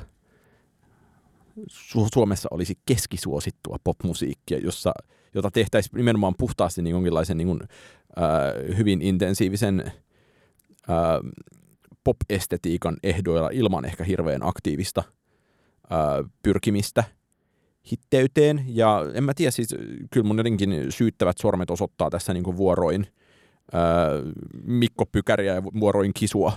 [1.69, 4.91] Su- Suomessa olisi keskisuosittua popmusiikkia, jossa,
[5.33, 7.59] jota tehtäisiin nimenomaan puhtaasti niin jonkinlaisen niin kuin,
[8.15, 9.91] ää, hyvin intensiivisen
[10.87, 11.19] ää,
[12.03, 15.03] pop-estetiikan ehdoilla ilman ehkä hirveän aktiivista
[15.89, 17.03] ää, pyrkimistä
[17.91, 18.65] hitteyteen.
[18.67, 19.75] Ja en mä tiedä, siis
[20.11, 23.07] kyllä mun jotenkin syyttävät sormet osoittaa tässä niin kuin vuoroin
[23.73, 24.09] ää,
[24.63, 26.51] Mikko Pykäriä ja vuoroin Kisua,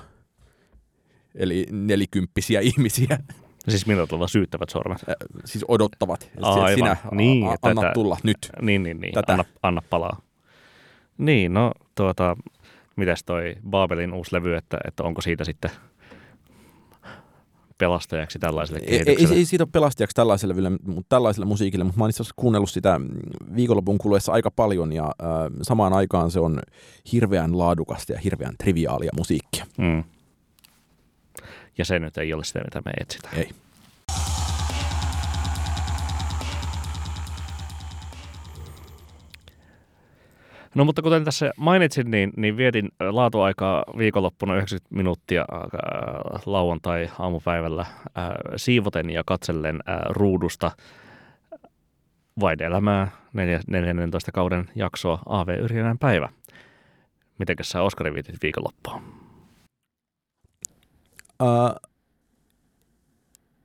[1.35, 3.19] eli nelikymppisiä ihmisiä.
[3.69, 4.99] Siis millä tavalla syyttävät sormet?
[5.09, 6.31] Äh, siis odottavat.
[6.43, 6.75] Aivan.
[6.75, 8.39] Sinä niin, a, anna tätä, tulla nyt.
[8.63, 9.15] Niin, niin, niin.
[9.15, 9.33] Tätä.
[9.33, 10.21] Anna, anna palaa.
[11.19, 12.37] Niin, no tuota,
[12.97, 15.71] mitäs toi Babelin uusi levy, että, että onko siitä sitten
[17.79, 18.81] pelastajaksi tällaiselle?
[18.87, 20.55] Ei, ei, ei siitä ole pelastajaksi tällaiselle,
[20.87, 23.01] mutta tällaiselle musiikille, mutta mä oon itse asiassa kuunnellut sitä
[23.57, 25.29] viikonlopun kuluessa aika paljon ja äh,
[25.63, 26.61] samaan aikaan se on
[27.13, 29.67] hirveän laadukasta ja hirveän triviaalia musiikkia.
[29.79, 30.05] Mm.
[31.79, 33.39] Ja se nyt ei ole sitä, mitä me etsitään.
[33.39, 33.51] Ei.
[40.77, 47.95] No mutta kuten tässä mainitsin, niin, niin vietin laatuaikaa viikonloppuna 90 minuuttia äh, lauantai-aamupäivällä äh,
[48.57, 50.71] siivoten ja katsellen äh, ruudusta
[52.41, 53.11] vain elämää
[53.67, 56.29] 14 kauden jaksoa AV Yrjänän päivä.
[57.39, 59.03] Mitenkäs sä Oskari vietit viikonloppua?
[61.43, 61.91] Uh,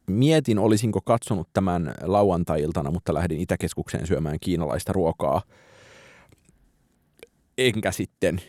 [0.08, 5.42] mietin, olisinko katsonut tämän lauantai-iltana, mutta lähdin Itäkeskukseen syömään kiinalaista ruokaa–
[7.68, 8.42] enkä sitten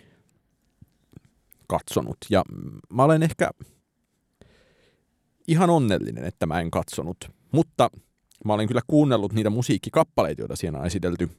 [1.66, 2.16] katsonut.
[2.30, 2.42] Ja
[2.92, 3.50] mä olen ehkä
[5.48, 7.30] ihan onnellinen, että mä en katsonut.
[7.52, 7.90] Mutta
[8.44, 11.30] mä olen kyllä kuunnellut niitä musiikkikappaleita, joita siinä on esitelty,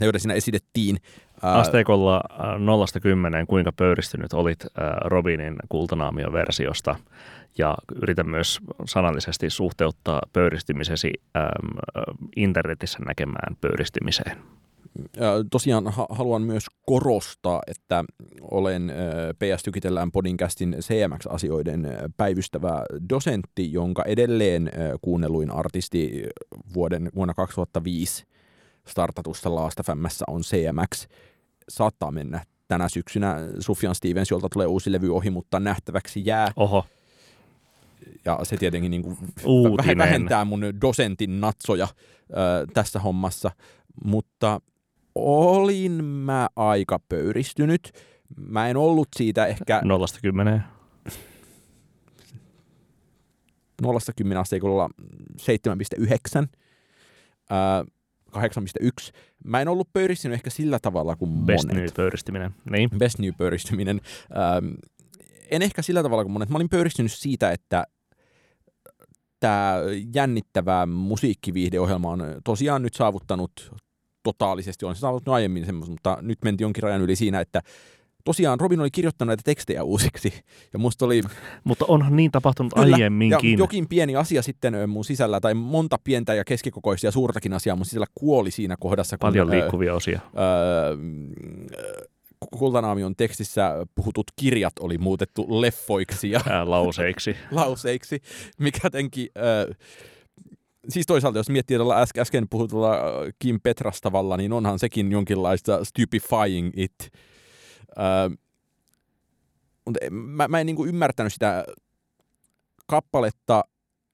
[0.00, 0.98] joita siinä esitettiin.
[1.42, 2.20] Asteikolla
[2.58, 4.66] nollasta kymmeneen, kuinka pöyristynyt olit
[5.04, 6.96] Robinin kultanaamion versiosta
[7.58, 11.12] ja yritän myös sanallisesti suhteuttaa pöyristymisesi
[12.36, 14.36] internetissä näkemään pöyristymiseen
[15.50, 18.04] tosiaan haluan myös korostaa, että
[18.40, 18.92] olen
[19.34, 26.22] PS Tykitellään podcastin CMX-asioiden päivystävä dosentti, jonka edelleen kuunnelluin artisti
[26.74, 28.24] vuoden vuonna 2005
[28.86, 31.06] startatusta Laasta Fämmässä on CMX.
[31.68, 33.36] Saattaa mennä tänä syksynä.
[33.58, 36.52] Sufjan Stevens, jolta tulee uusi levy ohi, mutta nähtäväksi jää.
[36.56, 36.84] Oho.
[38.24, 39.18] Ja se tietenkin niin kuin
[39.98, 41.90] vähentää mun dosentin natsoja äh,
[42.74, 43.50] tässä hommassa.
[44.04, 44.60] Mutta
[45.14, 47.92] olin mä aika pöyristynyt.
[48.36, 49.80] Mä en ollut siitä ehkä...
[49.84, 50.64] Nollasta kymmeneen.
[53.82, 54.90] Nollasta kymmenen asteikolla
[55.40, 56.48] 7,9.
[58.32, 59.12] 8,1.
[59.44, 61.82] Mä en ollut pöyristynyt ehkä sillä tavalla kuin Best monet.
[61.82, 62.54] New pöyristyminen.
[62.70, 62.90] Niin.
[62.98, 64.00] Best New pöyristyminen.
[64.36, 64.72] Ähm,
[65.50, 66.48] en ehkä sillä tavalla kuin monet.
[66.48, 67.84] Mä olin pöyristynyt siitä, että
[69.40, 69.76] tämä
[70.14, 73.72] jännittävä musiikkiviihdeohjelma on tosiaan nyt saavuttanut
[74.22, 77.62] totaalisesti, on se saavuttanut aiemmin semmoista, mutta nyt mentiin jonkin rajan yli siinä, että
[78.24, 80.32] tosiaan Robin oli kirjoittanut näitä tekstejä uusiksi.
[80.72, 81.22] Ja musta oli...
[81.64, 83.52] Mutta onhan niin tapahtunut Kyllä, aiemminkin.
[83.52, 87.76] Ja jokin pieni asia sitten mun sisällä, tai monta pientä ja keskikokoista ja suurtakin asiaa
[87.76, 89.18] mun sisällä kuoli siinä kohdassa.
[89.18, 90.20] Kun, Paljon liikkuvia osia.
[90.38, 90.96] Öö,
[92.58, 97.36] Kultanaamion tekstissä puhutut kirjat oli muutettu leffoiksi ja Ää, lauseiksi.
[97.50, 98.22] lauseiksi,
[98.58, 99.28] mikä jotenkin...
[99.36, 99.74] Öö,
[100.88, 103.02] siis toisaalta, jos miettii tällä äs- äsken puhutulla äh,
[103.38, 106.94] Kim Petrastavalla, niin onhan sekin jonkinlaista stupefying it.
[107.98, 108.36] Öö,
[109.84, 111.64] mutta mä, mä en niinku ymmärtänyt sitä
[112.86, 113.64] kappaletta,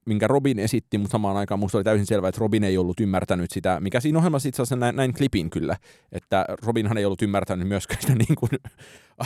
[0.09, 3.51] minkä Robin esitti, mutta samaan aikaan musta oli täysin selvää, että Robin ei ollut ymmärtänyt
[3.51, 5.77] sitä, mikä siinä ohjelmassa itse asiassa näin, näin klipin kyllä,
[6.13, 8.51] että Robinhan ei ollut ymmärtänyt myöskään sitä niin kuin,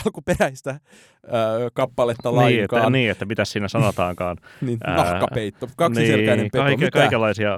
[0.05, 0.79] alkuperäistä
[1.23, 1.29] ö,
[1.73, 2.81] kappaletta niin, lainkaan.
[2.81, 4.37] Että, niin, että mitä siinä sanotaankaan.
[4.61, 7.57] niin, nahkapeitto, kaksiselkäinen niin, peto, kaike, Kaikenlaisia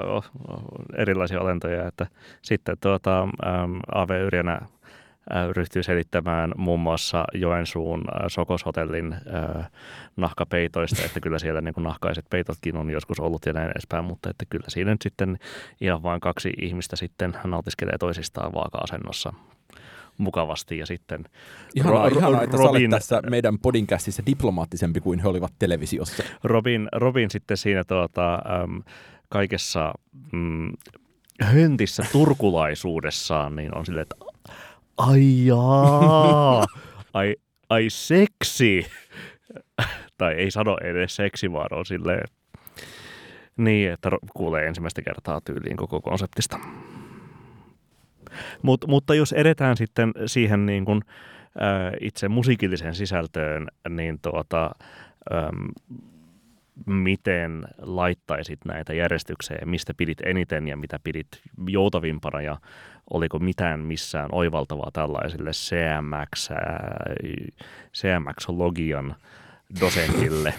[0.97, 2.07] erilaisia olentoja, että
[2.41, 3.27] sitten tuota,
[3.93, 4.61] AV Yrjänä
[5.53, 9.15] ryhtyi selittämään muun muassa Joensuun Sokoshotellin
[10.17, 14.29] nahkapeitoista, että kyllä siellä niin kuin nahkaiset peitotkin on joskus ollut ja näin edespäin, mutta
[14.29, 15.39] että kyllä siinä nyt sitten
[15.81, 19.33] ihan vain kaksi ihmistä sitten nautiskelee toisistaan vaaka-asennossa
[20.17, 21.25] mukavasti ja sitten
[21.75, 26.23] Ihanaa, ro- ihanaa että Robin, tässä meidän podcastissa diplomaattisempi kuin he olivat televisiossa.
[26.43, 28.81] Robin, Robin sitten siinä tuota, äm,
[29.29, 29.93] kaikessa
[30.31, 30.71] mm,
[31.41, 34.15] höntissä turkulaisuudessaan, niin on silleen, että
[34.97, 36.65] ai jaa,
[37.13, 37.35] ai,
[37.69, 38.85] ai seksi.
[40.17, 42.27] tai ei sano edes seksi, vaan on silleen,
[43.57, 46.59] niin, että kuulee ensimmäistä kertaa tyyliin koko konseptista.
[48.61, 51.01] Mut, mutta jos edetään sitten siihen niin kuin,
[51.61, 54.71] ä, itse musiikilliseen sisältöön, niin tuota,
[55.33, 55.67] äm,
[56.85, 61.27] miten laittaisit näitä järjestykseen, mistä pidit eniten ja mitä pidit
[61.67, 62.57] joutavimpana ja
[63.09, 66.49] oliko mitään missään oivaltavaa tällaiselle CMX,
[67.93, 69.15] CMX-logian
[69.79, 70.53] dosentille,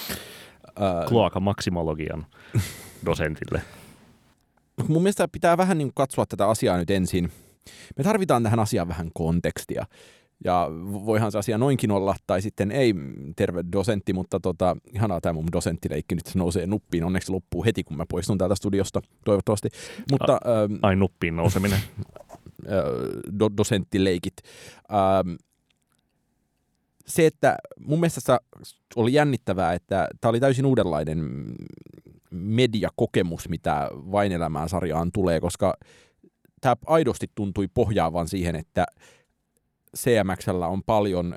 [1.08, 2.26] kloaka maksimologian
[3.06, 3.62] dosentille?
[4.88, 7.32] Mun mielestä pitää vähän niin katsoa tätä asiaa nyt ensin.
[7.96, 9.86] Me tarvitaan tähän asiaan vähän kontekstia.
[10.44, 10.68] Ja
[11.06, 12.94] voihan se asia noinkin olla, tai sitten ei,
[13.36, 17.04] terve dosentti, mutta tota, ihanaa tämä mun dosenttileikki nyt nousee nuppiin.
[17.04, 19.68] Onneksi loppuu heti, kun mä poistun täältä studiosta, toivottavasti.
[20.10, 21.78] Mutta, A, ähm, ai nuppiin nouseminen.
[23.38, 24.34] do, dosenttileikit.
[24.92, 25.34] Ähm,
[27.06, 28.40] se, että mun mielestä
[28.96, 31.54] oli jännittävää, että tämä oli täysin uudenlainen
[32.30, 35.74] mediakokemus, mitä Vain elämään sarjaan tulee, koska
[36.60, 38.84] tämä aidosti tuntui pohjaavan siihen, että
[39.96, 41.36] CMXllä on paljon ö,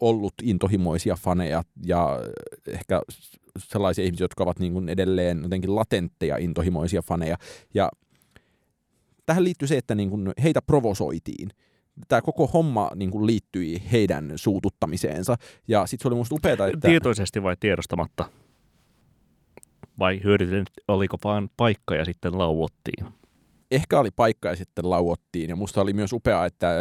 [0.00, 2.20] ollut intohimoisia faneja ja
[2.68, 3.00] ehkä
[3.58, 7.36] sellaisia ihmisiä, jotka ovat niin kuin edelleen jotenkin latentteja intohimoisia faneja.
[7.74, 7.90] Ja
[9.26, 11.48] tähän liittyy se, että niin kuin heitä provosoitiin.
[12.08, 15.36] Tämä koko homma niin kuin liittyi heidän suututtamiseensa.
[15.68, 16.88] Ja sitten se oli musta upeaa, että...
[16.88, 18.24] Tietoisesti vai tiedostamatta?
[19.98, 23.06] Vai hyödytin, oliko vaan paikka ja sitten lauottiin?
[23.74, 25.50] Ehkä oli paikka ja sitten lauottiin.
[25.50, 26.74] Ja musta oli myös upea, että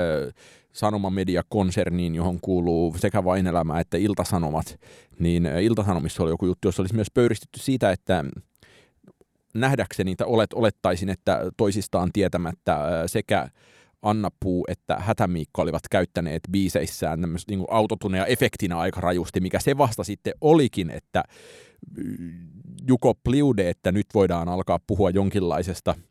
[0.71, 4.79] Sanomamedia-konserniin, johon kuuluu sekä Vainelämä että Iltasanomat,
[5.19, 8.25] niin Iltasanomissa oli joku juttu, jossa olisi myös pöyristetty siitä, että
[9.53, 13.49] nähdäkseni, että olet, olettaisin, että toisistaan tietämättä sekä
[14.01, 20.03] Anna Puu että Hätämiikka olivat käyttäneet biiseissään niin autotuneja efektinä aika rajusti, mikä se vasta
[20.03, 21.23] sitten olikin, että
[22.87, 25.95] Juko Pliude, että nyt voidaan alkaa puhua jonkinlaisesta–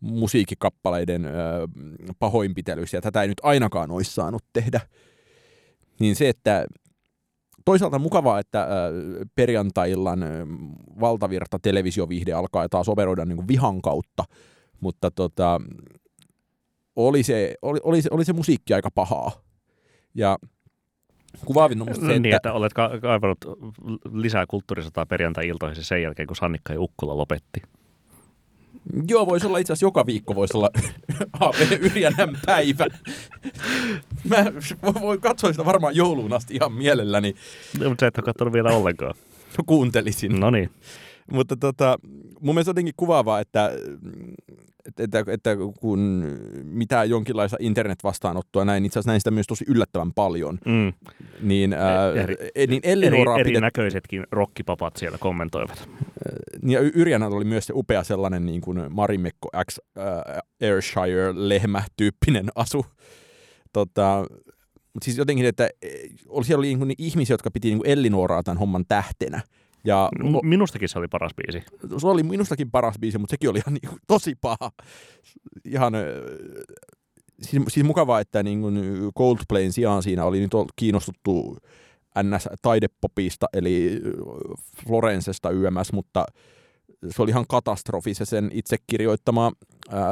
[0.00, 1.26] musiikkikappaleiden
[2.18, 4.80] pahoinpitelyssä, ja tätä ei nyt ainakaan olisi saanut tehdä.
[6.00, 6.66] Niin se, että
[7.64, 8.66] toisaalta mukavaa, että ö,
[9.34, 10.24] perjantai-illan
[11.00, 14.24] valtavirta televisiovihde alkaa taas operoida niin kuin vihan kautta,
[14.80, 15.60] mutta tota,
[16.96, 19.32] oli, se, oli, oli, se, oli se musiikki aika pahaa.
[20.14, 20.38] Ja
[21.44, 22.18] kuvaavin on se, niin, että...
[22.18, 23.38] Niin, että olet kaivannut
[24.12, 27.62] lisää kulttuurisotaa perjantai-iltoihin sen jälkeen, kun Sannikka ja Ukkola lopetti.
[29.08, 30.70] Joo, voisi olla itse asiassa joka viikko voisi olla
[31.40, 31.78] A.V.
[31.80, 32.86] Yrjänän päivä.
[34.24, 34.44] Mä
[35.00, 37.34] voin katsoa sitä varmaan jouluun asti ihan mielelläni.
[37.80, 39.14] No, mutta sä et ole katsonut vielä ollenkaan.
[39.58, 40.40] No, kuuntelisin.
[40.40, 40.70] No niin.
[41.32, 41.98] Mutta tota,
[42.40, 43.70] mun mielestä jotenkin kuvaavaa, että,
[44.98, 46.24] että, että, kun
[46.64, 50.92] mitään jonkinlaista internet-vastaanottoa näin, itse asiassa näin sitä myös tosi yllättävän paljon, mm.
[51.40, 54.32] niin, ää, eri, niin Eri, erinäköisetkin pidet...
[54.32, 55.88] rockipapat siellä kommentoivat.
[56.62, 60.04] Ja Yrjänä oli myös se upea sellainen niin kuin Marimekko X äh,
[60.62, 62.86] Ayrshire-lehmä-tyyppinen asu.
[63.72, 64.26] Tota,
[64.94, 65.68] mutta siis jotenkin, että
[66.42, 69.40] siellä oli niin ihmisiä, jotka piti niin Ellinuoraa tämän homman tähtenä.
[69.84, 70.08] Ja,
[70.42, 71.66] Minustakin se oli paras biisi.
[71.98, 74.72] Se oli minustakin paras biisi, mutta sekin oli ihan niin, tosi paha.
[75.64, 75.92] Ihan,
[77.42, 78.74] siis, siis mukavaa, että niin kuin
[79.18, 81.58] Coldplayn sijaan siinä oli nyt kiinnostuttu
[82.22, 84.00] NS-taidepopista, eli
[84.86, 86.26] Florencesta YMS, mutta
[87.10, 89.52] se oli ihan katastrofi se sen itse kirjoittama
[89.90, 90.02] ää,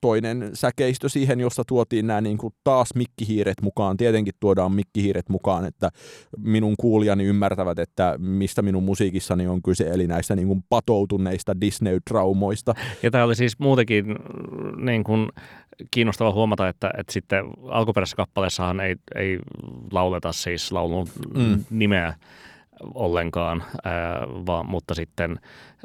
[0.00, 3.96] toinen säkeistö siihen, jossa tuotiin nämä niin kuin taas mikkihiiret mukaan.
[3.96, 5.90] Tietenkin tuodaan mikkihiiret mukaan, että
[6.38, 12.74] minun kuulijani ymmärtävät, että mistä minun musiikissani on kyse, eli näistä niin kuin patoutuneista Disney-traumoista.
[13.02, 14.06] Ja tämä oli siis muutenkin
[14.76, 15.28] niin kuin
[15.90, 19.38] kiinnostava huomata, että, että sitten alkuperäisessä kappaleessahan ei, ei
[19.92, 21.64] lauleta siis laulun mm.
[21.70, 22.14] nimeä
[22.94, 25.40] ollenkaan, ää, vaan, mutta sitten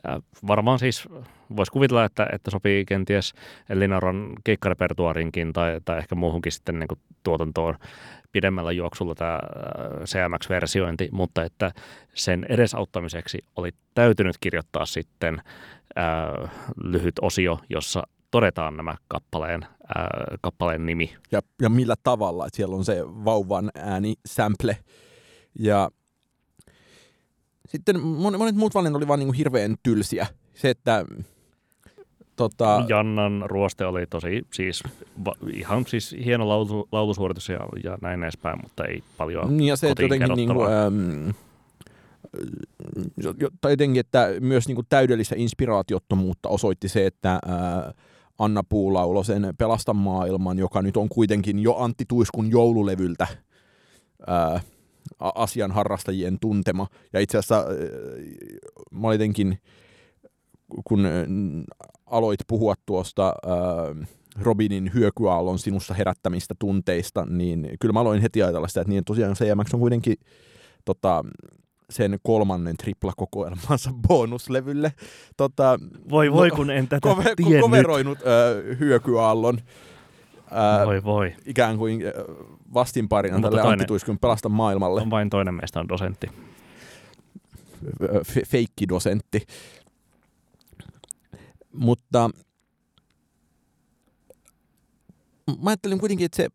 [0.08, 1.08] ää, varmaan siis
[1.58, 3.34] voisi kuvitella, että, että sopii kenties
[3.74, 7.76] Linaron keikkarepertuarinkin tai, tai ehkä muuhunkin sitten niin kuin tuotantoon
[8.32, 9.40] pidemmällä juoksulla tämä
[10.06, 11.72] CMX-versiointi, mutta että
[12.14, 15.42] sen edesauttamiseksi oli täytynyt kirjoittaa sitten
[15.96, 16.50] ää,
[16.84, 20.08] lyhyt osio, jossa todetaan nämä kappaleen, ää,
[20.42, 21.16] kappaleen nimi.
[21.32, 24.78] Ja, ja millä tavalla, että siellä on se vauvan ääni sample.
[25.60, 25.90] Ja
[27.72, 28.00] sitten
[28.38, 30.28] monet muut valinnat oli vaan niin kuin hirveän tylsiä.
[30.54, 31.06] Se, että
[32.36, 32.86] Tota...
[32.88, 34.84] Jannan ruoste oli tosi siis
[35.26, 39.76] va, ihan siis hieno laulu, laulusuoritus ja, ja näin edespäin, mutta ei paljon niin ja
[39.76, 41.30] se, että jotenkin niin kuin, ähm,
[43.62, 47.94] tai jotenkin, että myös niin kuin täydellistä inspiraatiottomuutta osoitti se, että äh,
[48.40, 53.28] Anna Puu lauloi sen Pelasta maailman, joka nyt on kuitenkin jo Antti Tuiskun joululevyltä
[54.30, 54.66] äh,
[55.20, 56.88] asian harrastajien tuntema.
[57.14, 57.66] Ja itse asiassa äh,
[58.92, 59.60] mä olin jotenkin,
[60.86, 61.12] kun äh,
[62.06, 64.08] aloit puhua tuosta äh,
[64.42, 69.34] Robinin hyökyaallon sinussa herättämistä tunteista, niin kyllä mä aloin heti ajatella sitä, että niin tosiaan
[69.34, 70.16] CMX on kuitenkin
[70.86, 71.24] tota,
[71.92, 74.94] sen kolmannen triplakokoelmansa bonuslevylle.
[75.38, 77.62] Tota, voi voi, kun en tätä kove, tiennyt.
[77.62, 79.60] Koveroinut äh, hyökyaallon.
[80.52, 81.36] Äh, voi voi.
[81.46, 82.12] Ikään kuin äh,
[82.74, 85.02] vastinparina Mutta tälle Antti Tuiskun pelasta maailmalle.
[85.02, 86.28] On vain toinen meistä on dosentti.
[88.04, 89.42] F- feikkidosentti.
[91.74, 92.30] Mutta
[95.64, 96.50] mä ajattelin kuitenkin, että se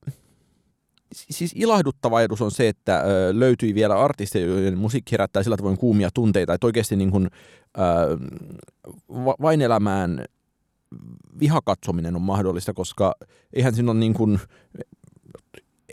[1.12, 6.08] siis ilahduttava ajatus on se, että löytyi vielä artisteja, joiden musiikki herättää sillä tavoin kuumia
[6.14, 7.28] tunteita, että oikeasti niin kuin,
[7.78, 8.18] ö,
[9.42, 10.24] vain elämään
[11.40, 13.14] vihakatsominen on mahdollista, koska
[13.52, 14.40] eihän siinä ole niin kuin,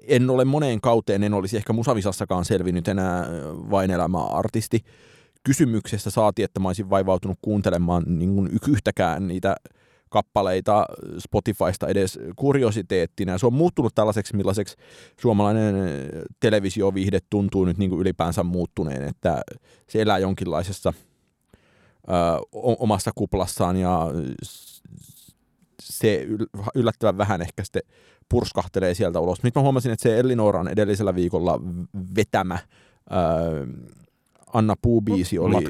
[0.08, 4.80] en ole moneen kauteen, en olisi ehkä musavisassakaan selvinnyt enää vain elämää artisti.
[5.44, 9.56] Kysymyksestä saati, että mä olisin vaivautunut kuuntelemaan niin kuin yhtäkään niitä
[10.10, 10.86] kappaleita
[11.20, 13.38] Spotifysta edes kuriositeettina.
[13.38, 14.76] Se on muuttunut tällaiseksi, millaiseksi
[15.22, 15.76] suomalainen
[16.40, 19.42] televisioviihde tuntuu nyt niin kuin ylipäänsä muuttuneen, että
[19.90, 20.94] se elää jonkinlaisessa
[22.08, 22.14] ö,
[22.80, 24.08] omassa kuplassaan ja
[25.82, 26.28] se
[26.76, 27.82] yllättävän vähän ehkä sitten
[28.34, 29.44] purskahtelee sieltä ulos.
[29.44, 31.60] Nyt mä huomasin, että se Ellinoran edellisellä viikolla
[32.16, 33.68] vetämä ö,
[34.54, 35.66] Anna Puu-biisi oli,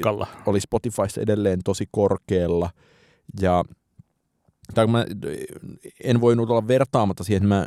[0.46, 2.70] oli Spotifyssa edelleen tosi korkealla
[3.40, 3.64] ja
[4.74, 5.06] tai mä
[6.04, 7.66] en voinut olla vertaamatta siihen, että mä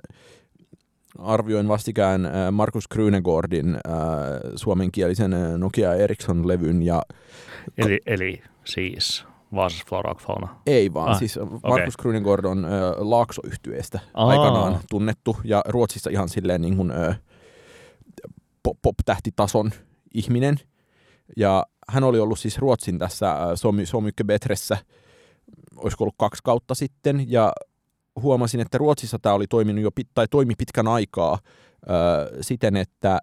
[1.19, 3.81] arvioin vastikään Markus Krynegordin äh,
[4.55, 6.81] suomenkielisen Nokia Ericsson-levyn.
[6.83, 7.01] Ja
[7.77, 10.55] eli, eli siis Vaasas Flora Fauna?
[10.65, 11.87] Ei vaan, ah, siis Markus okay.
[11.99, 17.19] Krynegord on äh, Laakso-yhtyeestä aikanaan tunnettu ja Ruotsissa ihan silleen niin kuin, äh,
[18.81, 19.71] pop-tähtitason
[20.13, 20.59] ihminen.
[21.37, 24.77] Ja hän oli ollut siis Ruotsin tässä Somy, Somykke Betressä–
[25.77, 27.53] olisiko ollut kaksi kautta sitten, ja
[28.21, 31.39] huomasin, että Ruotsissa tämä oli toiminut jo pit, tai toimi pitkän aikaa
[31.89, 33.19] ö, siten, että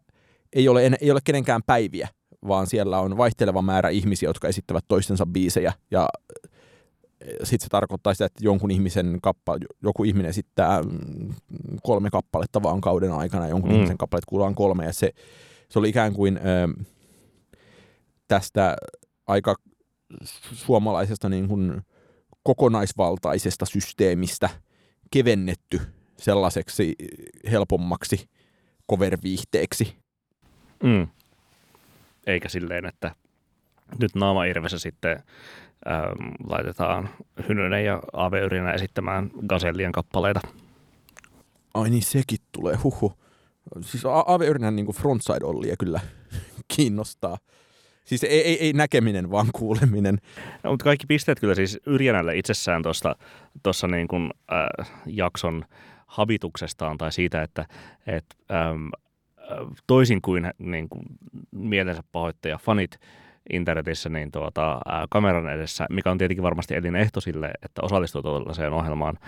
[0.53, 2.09] ei ole, en, ei ole kenenkään päiviä,
[2.49, 6.09] vaan siellä on vaihteleva määrä ihmisiä, jotka esittävät toistensa biisejä, ja
[7.43, 10.81] sitten se tarkoittaa sitä, että jonkun ihmisen kappa, joku ihminen esittää
[11.83, 13.77] kolme kappaletta vaan kauden aikana, jonkun mm.
[13.77, 15.11] ihmisen kappaleet kuullaan kolme, ja se,
[15.69, 16.85] se oli ikään kuin ö,
[18.29, 18.77] tästä
[19.27, 19.55] aika
[20.53, 21.83] suomalaisesta niin kuin,
[22.43, 24.51] kokonaisvaltaisesta systeemistä
[25.11, 25.81] kevennetty
[26.19, 26.95] sellaiseksi
[27.51, 28.29] helpommaksi
[28.91, 29.97] cover-viihteeksi.
[30.83, 31.07] Mm.
[32.27, 33.15] Eikä silleen, että
[34.01, 35.23] nyt naama irvessä sitten
[35.89, 37.09] ähm, laitetaan
[37.49, 40.41] Hynynen ja Ave Yrjänä esittämään Gazellien kappaleita.
[41.75, 43.13] Ai niin, sekin tulee, huhu.
[43.81, 46.01] Siis Ave Yrjänä niin frontside ollia kyllä
[46.77, 47.39] kiinnostaa.
[48.05, 50.19] Siis ei, ei, ei näkeminen, vaan kuuleminen.
[50.63, 52.83] No, mutta kaikki pisteet kyllä siis Yrjänälle itsessään
[53.63, 55.65] tuossa niin kuin, äh, jakson
[56.07, 57.67] habituksestaan tai siitä, että
[58.07, 58.89] et, ähm,
[59.87, 61.03] toisin kuin, niin kuin
[61.51, 63.01] mielensä pahoittaja fanit
[63.53, 64.81] internetissä niin tuota,
[65.11, 69.19] kameran edessä, mikä on tietenkin varmasti elinehto sille, että osallistuu tuollaiseen ohjelmaan,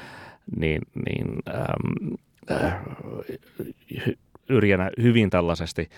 [0.57, 2.15] niin, niin ähm,
[2.51, 2.79] äh,
[4.49, 5.89] Yrjänä hyvin tällaisesti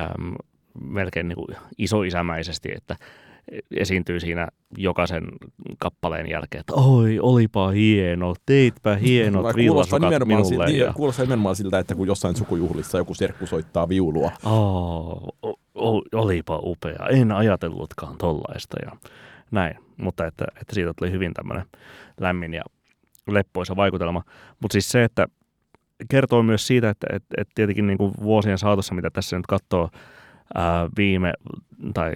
[0.00, 0.32] ähm,
[0.80, 2.96] melkein niin kuin isoisämäisesti, että
[3.76, 5.24] esiintyy siinä jokaisen
[5.78, 10.68] kappaleen jälkeen, että oi, olipa hieno, teitpä hienot villasukat minulle.
[10.68, 10.92] Siltä, ja...
[10.92, 14.30] Kuulostaa nimenomaan siltä, että kun jossain sukujuhlissa joku serkku soittaa viulua.
[14.44, 15.36] Oh,
[15.74, 18.92] o, olipa upea, en ajatellutkaan tollaista ja
[19.50, 19.76] näin.
[19.96, 21.66] Mutta että, että siitä tuli hyvin tämmöinen
[22.20, 22.62] lämmin ja
[23.28, 24.22] leppoisa vaikutelma.
[24.60, 25.26] Mutta siis se, että
[26.08, 29.90] kertoo myös siitä, että, että, että tietenkin niin kuin vuosien saatossa, mitä tässä nyt katsoo,
[30.54, 31.32] ää, viime
[31.94, 32.14] tai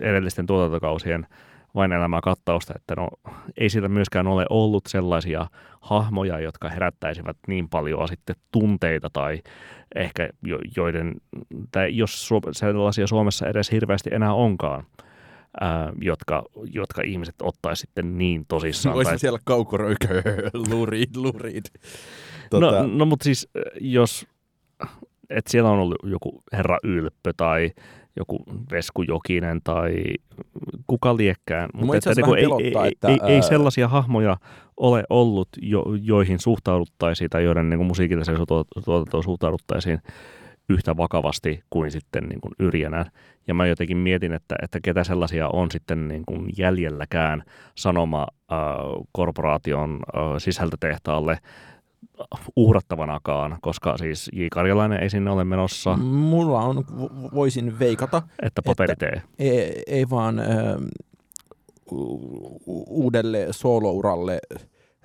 [0.00, 1.26] edellisten tuotantokausien
[1.74, 3.08] vain elämää kattausta, että no,
[3.56, 5.46] ei siitä myöskään ole ollut sellaisia
[5.80, 9.42] hahmoja, jotka herättäisivät niin paljon sitten tunteita tai
[9.94, 11.14] ehkä jo, joiden,
[11.70, 14.84] tai jos sellaisia Suomessa edes hirveästi enää onkaan,
[15.60, 18.94] ää, jotka, jotka ihmiset ottaisi sitten niin tosissaan.
[18.94, 20.22] Voisi tai- siellä kaukoröykö,
[20.70, 21.64] lurid, lurid.
[22.52, 23.48] No, Tota, no mutta siis
[23.80, 24.26] jos,
[25.30, 27.70] että siellä on ollut joku herra Ylppö tai
[28.16, 29.94] joku Vesku Jokinen tai
[30.86, 31.70] kuka liekkään.
[31.74, 34.36] Mutta että, niin ei, pelottaa, ei, että, ei, ei sellaisia hahmoja
[34.76, 38.38] ole ollut, jo, joihin suhtauduttaisiin tai joiden niin musiikilliseen
[38.84, 39.98] tuotantoon suhtauduttaisiin
[40.68, 43.04] yhtä vakavasti kuin sitten niin kuin Yrjänä.
[43.46, 47.42] Ja mä jotenkin mietin, että, että ketä sellaisia on sitten niin kuin jäljelläkään
[47.74, 48.58] sanoma äh,
[49.12, 51.38] korporaation äh, sisältötehtaalle
[52.56, 54.46] uhrattavanakaan, koska siis J.
[54.52, 59.22] Karjalainen ei sinne ole menossa, mulla on, vo- voisin veikata, että paperitee.
[59.38, 60.40] ei, ei vaan
[61.92, 64.38] u- uudelle soolouralle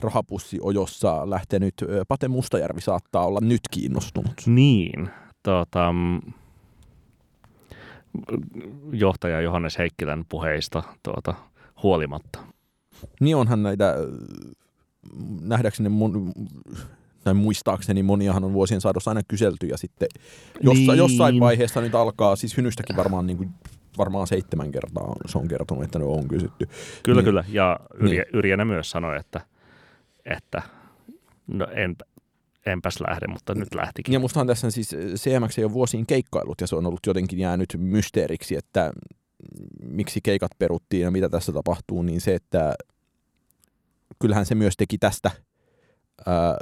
[0.02, 1.74] rahapussi ojossa lähtenyt
[2.08, 4.34] Pate Mustajärvi saattaa olla nyt kiinnostunut.
[4.46, 5.10] Niin,
[5.44, 6.22] tota, mm,
[8.92, 11.34] johtaja Johannes Heikkilän puheista tuota,
[11.84, 12.40] huolimatta.
[13.20, 13.96] Niin onhan näitä,
[15.42, 16.34] nähdäkseni mun,
[17.24, 20.08] tai muistaakseni moniahan on vuosien saatossa aina kyselty ja sitten
[20.62, 20.98] jossa, Niin.
[20.98, 23.50] jossain vaiheessa nyt alkaa, siis Hynystäkin varmaan niin kuin,
[23.98, 26.70] varmaan seitsemän kertaa on, se on kertonut, että ne on kysytty.
[27.04, 27.26] Kyllä, Niin.
[27.26, 27.44] kyllä.
[27.50, 28.38] Ja Yrjä, Niin.
[28.38, 29.42] Yrjänä myös sanoi, että,
[30.26, 30.62] että
[31.48, 31.96] no en,
[32.66, 34.14] enpäs lähde, mutta nyt lähtikin.
[34.14, 37.76] Ja mustahan tässä siis CMX ei ole vuosiin keikkailut ja se on ollut jotenkin jäänyt
[37.78, 38.94] mysteeriksi, että
[39.84, 42.76] miksi keikat peruttiin ja mitä tässä tapahtuu, niin se, että
[44.24, 45.32] kyllähän se myös teki tästä
[46.26, 46.58] ää,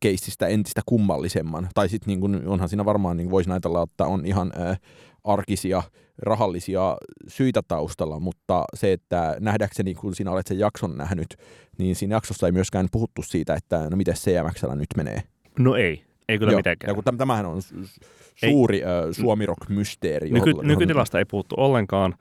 [0.00, 1.68] keissistä entistä kummallisemman.
[1.74, 4.76] Tai sitten niin kun, onhan siinä varmaan, niin voisi ajatella, että on ihan ää,
[5.24, 5.82] arkisia,
[6.22, 6.96] rahallisia
[7.28, 11.36] syitä taustalla, mutta se, että nähdäkseni, kun sinä olet sen jakson nähnyt,
[11.78, 15.22] niin siinä jaksossa ei myöskään puhuttu siitä, että no miten CMXllä nyt menee.
[15.58, 16.90] No ei, ei kyllä Joo, mitenkään.
[16.90, 18.04] Ja kun täm- tämähän on su-
[18.34, 20.30] suuri ö, suomirock-mysteeri.
[20.30, 22.14] Nyky, nykytilasta ei puhuttu ollenkaan.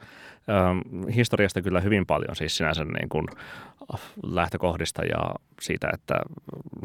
[1.16, 3.28] Historiasta kyllä hyvin paljon, siis sinänsä niin kuin
[4.24, 6.14] lähtökohdista ja siitä, että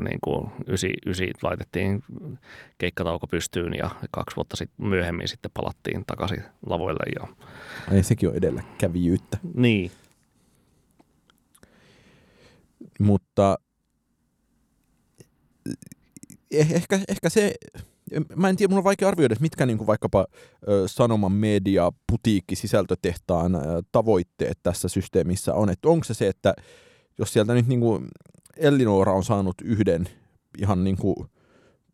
[0.05, 2.03] niin kuin ysi, ysi laitettiin
[2.79, 7.12] keikkatauko pystyyn ja kaksi vuotta sit, myöhemmin sitten palattiin takaisin lavoille.
[7.21, 7.35] Ja,
[7.97, 9.39] Ei, sekin on edelläkävijyyttä.
[9.55, 9.91] niin,
[12.99, 13.59] Mutta
[16.55, 17.55] eh- ehkä, ehkä se,
[18.37, 20.27] mä en tiedä, mulla on vaikea arvioida, mitkä niin kuin vaikkapa
[20.69, 23.53] ö, sanoman media, putiikki, sisältötehtaan
[23.93, 25.71] tavoitteet tässä systeemissä on.
[25.71, 26.55] Että onko se se, että
[27.19, 28.09] jos sieltä nyt niin kuin
[28.57, 30.09] Elinora on saanut yhden
[30.59, 31.17] ihan niin kuin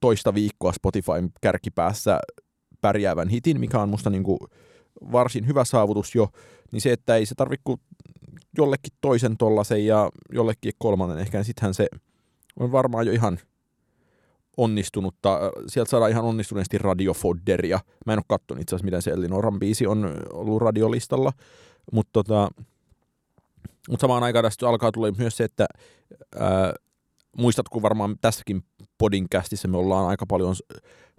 [0.01, 2.21] toista viikkoa Spotifyn kärkipäässä
[2.81, 4.39] pärjäävän hitin, mikä on musta niin kuin
[5.13, 6.29] varsin hyvä saavutus jo,
[6.73, 7.75] niin se, että ei se tarvitse
[8.59, 11.89] jollekin toisen tollasen ja jollekin kolmannen ehkä, niin sittenhän se
[12.57, 13.39] on varmaan jo ihan
[14.63, 15.41] onnistunutta.
[15.67, 17.81] Sieltä saadaan ihan onnistuneesti radiofodderia.
[18.07, 21.33] Mä en ole katsonut itse asiassa, miten se Elinoran biisi on ollut radiolistalla,
[21.93, 22.49] mutta tota,
[23.91, 25.67] mut samaan aikaan tästä alkaa tulla myös se, että
[26.39, 26.73] ää,
[27.37, 28.63] muistatko varmaan tässäkin
[28.99, 30.55] podcastissa me ollaan aika paljon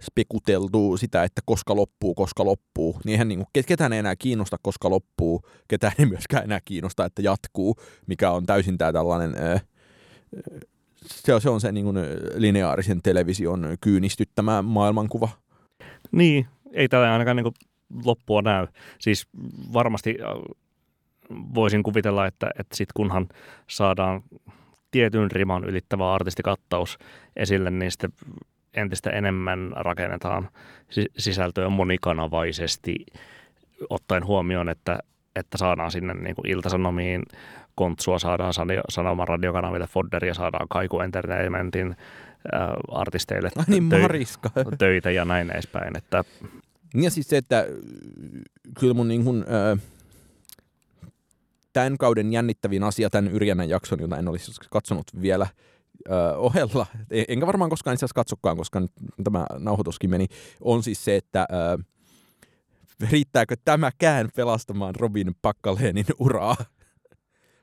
[0.02, 2.96] spekuteltu sitä, että koska loppuu, koska loppuu.
[3.04, 5.42] Niin eihän niinku, ket- ketään ei enää kiinnosta, koska loppuu.
[5.68, 7.76] Ketään ei myöskään enää kiinnosta, että jatkuu,
[8.06, 9.34] mikä on täysin tämä tällainen...
[9.38, 9.60] Ää,
[11.06, 11.86] se se, on se niin
[12.34, 15.28] lineaarisen television kyynistyttämä maailmankuva.
[16.12, 17.54] niin, ei tällä ainakaan niin kuin
[18.04, 18.66] loppua näy.
[18.98, 19.26] Siis
[19.72, 20.18] varmasti
[21.30, 23.28] voisin kuvitella, että, että sit kunhan
[23.66, 24.22] saadaan
[24.90, 26.98] tietyn riman ylittävä artistikattaus
[27.36, 28.12] esille, niin sitten
[28.74, 30.48] entistä enemmän rakennetaan
[30.90, 33.06] si- sisältöä monikanavaisesti,
[33.90, 34.98] ottaen huomioon, että,
[35.36, 37.22] että saadaan sinne niin kuin iltasanomiin
[37.74, 38.52] kontsua, saadaan
[38.88, 41.96] Sanoman radiokanaville fodderia, saadaan Kaiku Entertainmentin
[42.54, 42.60] äh,
[42.90, 44.50] artisteille Ai niin, Mariska.
[44.78, 45.96] töitä ja näin edespäin.
[45.96, 46.24] Että,
[46.94, 47.66] Ja siis se, että
[48.80, 49.76] kyllä mun niin kuin, ö,
[51.72, 55.46] tämän kauden jännittävin asia, tämän Yrjänän jakson, jota en olisi katsonut vielä
[56.10, 58.92] ö, ohella, e- enkä varmaan koskaan itse asiassa katsokaan, koska nyt
[59.24, 60.26] tämä nauhoituskin meni,
[60.60, 61.82] on siis se, että ö,
[63.10, 66.56] riittääkö tämäkään pelastamaan Robin Pakkaleenin uraa.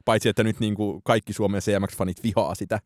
[0.10, 2.80] Paitsi, että nyt niin kuin kaikki Suomen CMX-fanit vihaa sitä.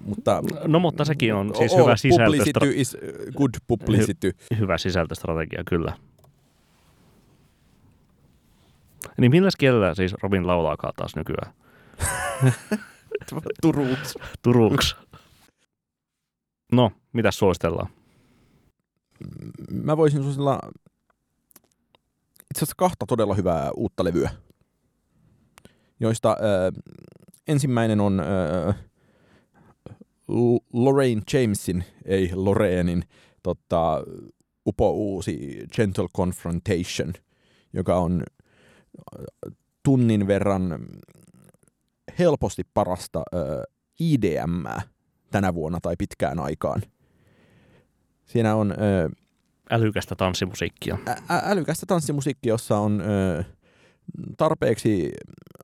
[0.00, 2.96] Mutta no mutta sekin on siis all hyvä, sisältö, publicity is
[3.36, 4.32] good publicity.
[4.58, 5.96] hyvä sisältöstrategia, kyllä.
[9.18, 11.52] Niin millä kielellä siis Robin laulaakaan taas nykyään?
[13.62, 14.18] Turuuks.
[14.42, 14.96] Turuks.
[16.72, 17.88] No, mitä suositellaan?
[19.70, 20.58] Mä voisin suositella
[22.50, 24.30] itse asiassa kahta todella hyvää uutta levyä,
[26.00, 26.82] joista äh,
[27.48, 28.74] ensimmäinen on äh,
[30.72, 33.02] Lorraine Jamesin, ei Loreenin,
[33.42, 34.02] tota,
[34.66, 37.12] upo uusi Gentle Confrontation,
[37.72, 38.22] joka on
[39.82, 40.78] tunnin verran
[42.18, 43.62] helposti parasta ö,
[44.00, 44.64] IDM
[45.30, 46.82] tänä vuonna tai pitkään aikaan.
[48.24, 49.10] Siinä on ö,
[49.70, 50.98] Älykästä tanssimusiikkia.
[51.08, 53.44] ä- älykästä tanssimusiikkia, jossa on ö,
[54.36, 55.12] tarpeeksi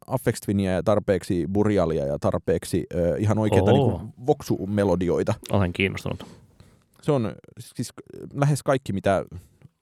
[0.07, 3.77] Aphex Twinia ja tarpeeksi Burialia ja tarpeeksi ö, ihan oikeita Oo.
[3.77, 5.35] niinku voksumelodioita.
[5.53, 6.27] Olen kiinnostunut.
[7.03, 7.93] Se on siis
[8.35, 9.25] lähes kaikki, mitä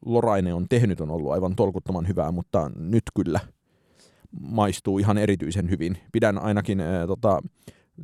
[0.04, 3.40] Loraine on tehnyt, on ollut aivan tolkuttoman hyvää, mutta nyt kyllä
[4.40, 5.98] maistuu ihan erityisen hyvin.
[6.12, 7.40] Pidän ainakin, äh, tota,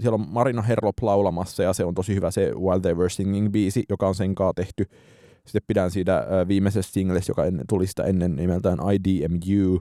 [0.00, 3.50] siellä on Marina Herlop laulamassa ja se on tosi hyvä se While They Were Singing
[3.50, 4.84] biisi, joka on sen kaa tehty.
[5.44, 9.80] Sitten pidän siitä viimeisestä singles, joka en, tuli sitä ennen nimeltään IDMU.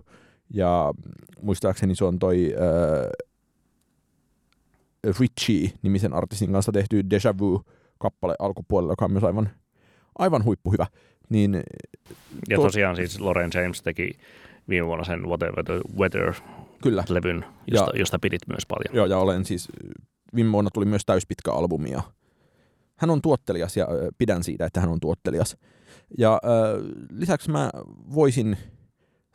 [0.54, 0.94] Ja
[1.42, 3.10] muistaakseni se on toi äh,
[5.20, 9.50] Richie-nimisen artistin kanssa tehty Deja Vu-kappale alkupuolella, joka on myös aivan,
[10.18, 10.88] aivan huippuhyvä.
[11.30, 11.54] Niin
[12.50, 14.12] Ja Tuo- tosiaan siis Lauren James teki
[14.70, 16.42] viime vuonna sen Whatever the Weather-levyn,
[16.82, 17.04] kyllä,
[17.68, 18.96] josta, Ja- josta pidit myös paljon.
[18.96, 19.68] Joo, ja olen siis,
[20.36, 22.02] viime vuonna tuli myös täyspitkä albumi ja
[22.96, 25.58] hän on tuottelias ja ö, pidän siitä, että hän on tuottelias.
[26.18, 27.70] Ja ö, lisäksi mä
[28.16, 28.58] voisin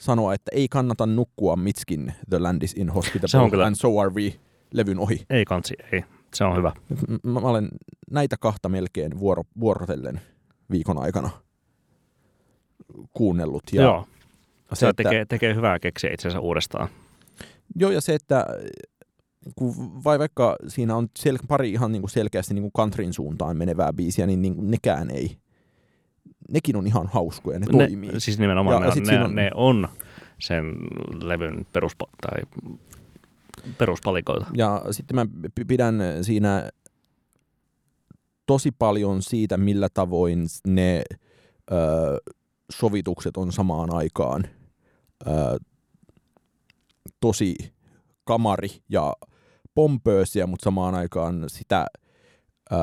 [0.00, 4.34] sanoa, että ei kannata nukkua Mitskin The Land is Inhospitable kyllä- and So Are We
[4.74, 5.26] levyn ohi.
[5.30, 6.04] Ei kansi, ei.
[6.34, 6.72] Se on hyvä.
[7.22, 7.68] Mä, mä olen
[8.10, 10.20] näitä kahta melkein vuoro, vuorotellen
[10.70, 11.30] viikon aikana
[13.12, 13.62] kuunnellut.
[13.72, 14.06] Ja Joo,
[14.72, 16.88] se, se että, tekee, tekee hyvää keksiä itsensä uudestaan.
[17.76, 18.46] Joo, ja se, että
[19.56, 19.74] kun
[20.04, 23.92] vai vaikka siinä on sel- pari ihan niin kuin selkeästi niin kuin countryn suuntaan menevää
[23.92, 25.36] biisiä, niin, niin kuin nekään ei.
[26.50, 28.10] Nekin on ihan hauskoja, ne, Ne, toimii.
[28.20, 29.34] siis nimenomaan Ja ne, on, ne, on...
[29.34, 29.88] ne on
[30.38, 30.64] sen
[31.22, 32.40] levyn peruspa- tai
[33.78, 34.46] peruspalikoita.
[34.54, 35.26] Ja sitten mä
[35.68, 36.70] pidän siinä
[38.46, 41.02] tosi paljon siitä, millä tavoin ne
[41.72, 41.74] ö,
[42.72, 44.44] sovitukset on samaan aikaan
[45.26, 45.30] ö,
[47.20, 47.54] tosi
[48.24, 49.12] kamari ja
[49.74, 51.86] pompöösiä, mutta samaan aikaan sitä
[52.72, 52.76] ö,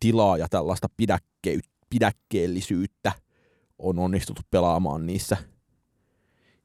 [0.00, 1.58] tilaa ja tällaista pidäkke,
[1.90, 3.12] pidäkkeellisyyttä
[3.78, 5.36] on onnistuttu pelaamaan niissä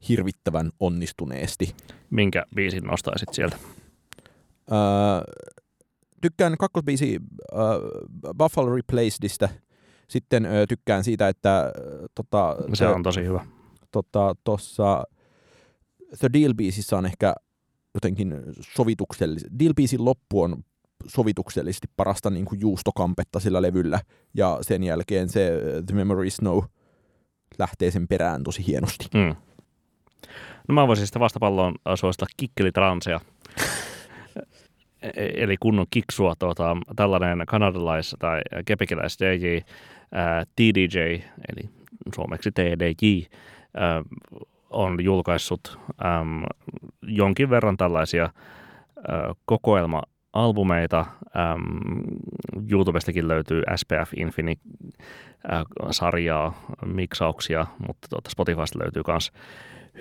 [0.10, 1.76] hirvittävän onnistuneesti.
[2.10, 3.58] Minkä biisin nostaisit sieltä?
[4.72, 5.34] Öö,
[6.22, 7.20] tykkään kakkosbiisi
[7.54, 7.60] öö,
[8.38, 9.50] Buffalo Replacedista.
[10.08, 13.46] Sitten öö, tykkään siitä, että öö, tota, Se on tosi hyvä.
[13.92, 15.04] tota, tossa
[16.20, 17.34] The Deal-biisissä on ehkä
[17.94, 18.36] jotenkin
[18.76, 19.50] sovituksellisesti.
[19.60, 20.64] Deal-biisin loppu on
[21.08, 23.99] sovituksellisesti parasta niin kuin juustokampetta sillä levyllä,
[24.34, 26.64] ja sen jälkeen se ö, The Memory Snow
[27.60, 29.06] lähtee sen perään tosi hienosti.
[29.14, 29.36] Mm.
[30.68, 33.20] No mä voisin sitä vastapalloon suositella kikkelitransea.
[35.01, 39.60] E- Eli kunnon kiksua, tuota, tällainen kanadalais- tai kepikiläis DJ,
[40.12, 40.99] ää, TDJ,
[41.49, 41.70] eli
[42.16, 43.26] suomeksi TDJ,
[43.78, 44.03] ää,
[44.70, 46.43] on julkaissut äm,
[47.01, 49.34] jonkin verran tällaisia ää,
[50.36, 51.00] kokoelma-albumeita.
[51.00, 51.06] Äm,
[52.72, 56.54] YouTubestakin löytyy SPF Infinite-sarjaa,
[56.86, 59.32] miksauksia, mutta tuota Spotifysta löytyy myös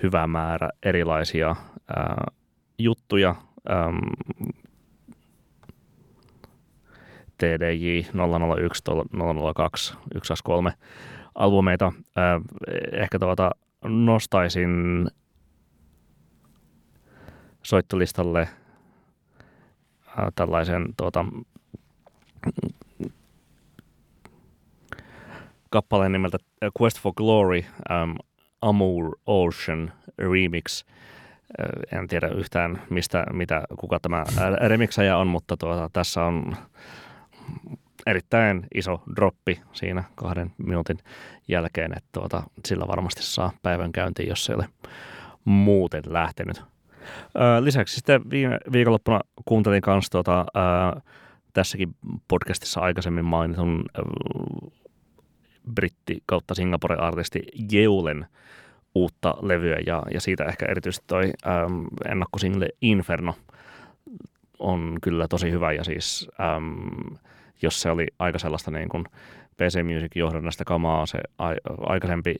[0.03, 1.55] hyvä määrä erilaisia
[1.95, 2.23] ää,
[2.79, 3.35] juttuja.
[3.69, 3.99] Äm,
[7.37, 8.01] TDJ
[8.59, 8.83] 001,
[9.55, 10.71] 002, 1S3
[11.35, 11.93] albumeita.
[12.15, 12.41] Ää,
[12.91, 13.51] ehkä tuota
[13.83, 15.05] nostaisin
[17.63, 18.47] soittolistalle
[20.35, 21.25] tällaisen tuota,
[25.69, 26.37] kappaleen nimeltä
[26.81, 28.15] Quest for Glory um,
[28.61, 30.85] Amour Ocean Remix.
[31.91, 34.25] En tiedä yhtään, mistä, mitä, kuka tämä
[34.67, 36.55] remixaja on, mutta tuota, tässä on
[38.05, 40.97] erittäin iso droppi siinä kahden minuutin
[41.47, 44.69] jälkeen, että tuota, sillä varmasti saa päivän käyntiin, jos se ei ole
[45.45, 46.74] muuten lähtenyt.
[47.59, 50.45] Lisäksi sitten viime viikonloppuna kuuntelin kanssa tuota,
[51.53, 51.95] tässäkin
[52.27, 53.85] podcastissa aikaisemmin mainitun
[55.73, 57.39] britti kautta Singapore-artisti
[57.71, 58.25] Jeulen
[58.95, 63.35] uutta levyä ja, ja siitä ehkä erityisesti toi äm, ennakkosingle Inferno
[64.59, 67.17] on kyllä tosi hyvä ja siis äm,
[67.61, 69.05] jos se oli aika sellaista niin kuin
[69.57, 72.35] PC Music johdannasta kamaa se ai, aikaisempi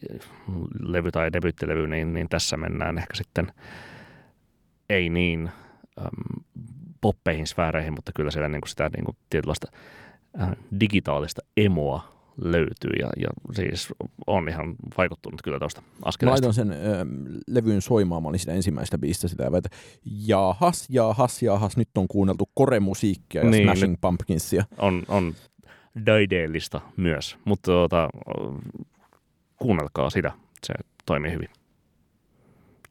[0.79, 3.51] levy tai debyttilevy, niin, niin tässä mennään ehkä sitten
[4.89, 5.49] ei niin
[6.01, 6.43] äm,
[7.01, 9.67] poppeihin sfääreihin, mutta kyllä siellä niin kuin sitä niin kuin tietynlaista
[10.41, 13.87] äh, digitaalista emoa löytyy ja, ja siis
[14.27, 16.33] on ihan vaikuttunut kyllä tuosta Mä askeleesta.
[16.33, 17.05] laitoin sen ö,
[17.47, 19.69] levyn soimaan, mä olin sitä ensimmäistä biistä sitä, että
[20.05, 24.65] jahas, jahas, jahas, nyt on kuunneltu koremusiikkia ja Niin, Smashing Pumpkinsia.
[24.77, 25.33] On, on
[26.05, 28.09] daideellista myös, mutta tuota,
[29.55, 30.31] kuunnelkaa sitä,
[30.63, 30.73] se
[31.05, 31.49] toimii hyvin.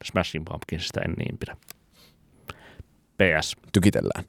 [0.03, 1.57] Smashing Pumpkinsista en niin pidä.
[3.17, 3.55] PS.
[3.71, 4.25] Tykitellään.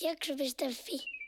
[0.00, 1.21] Jakso.fi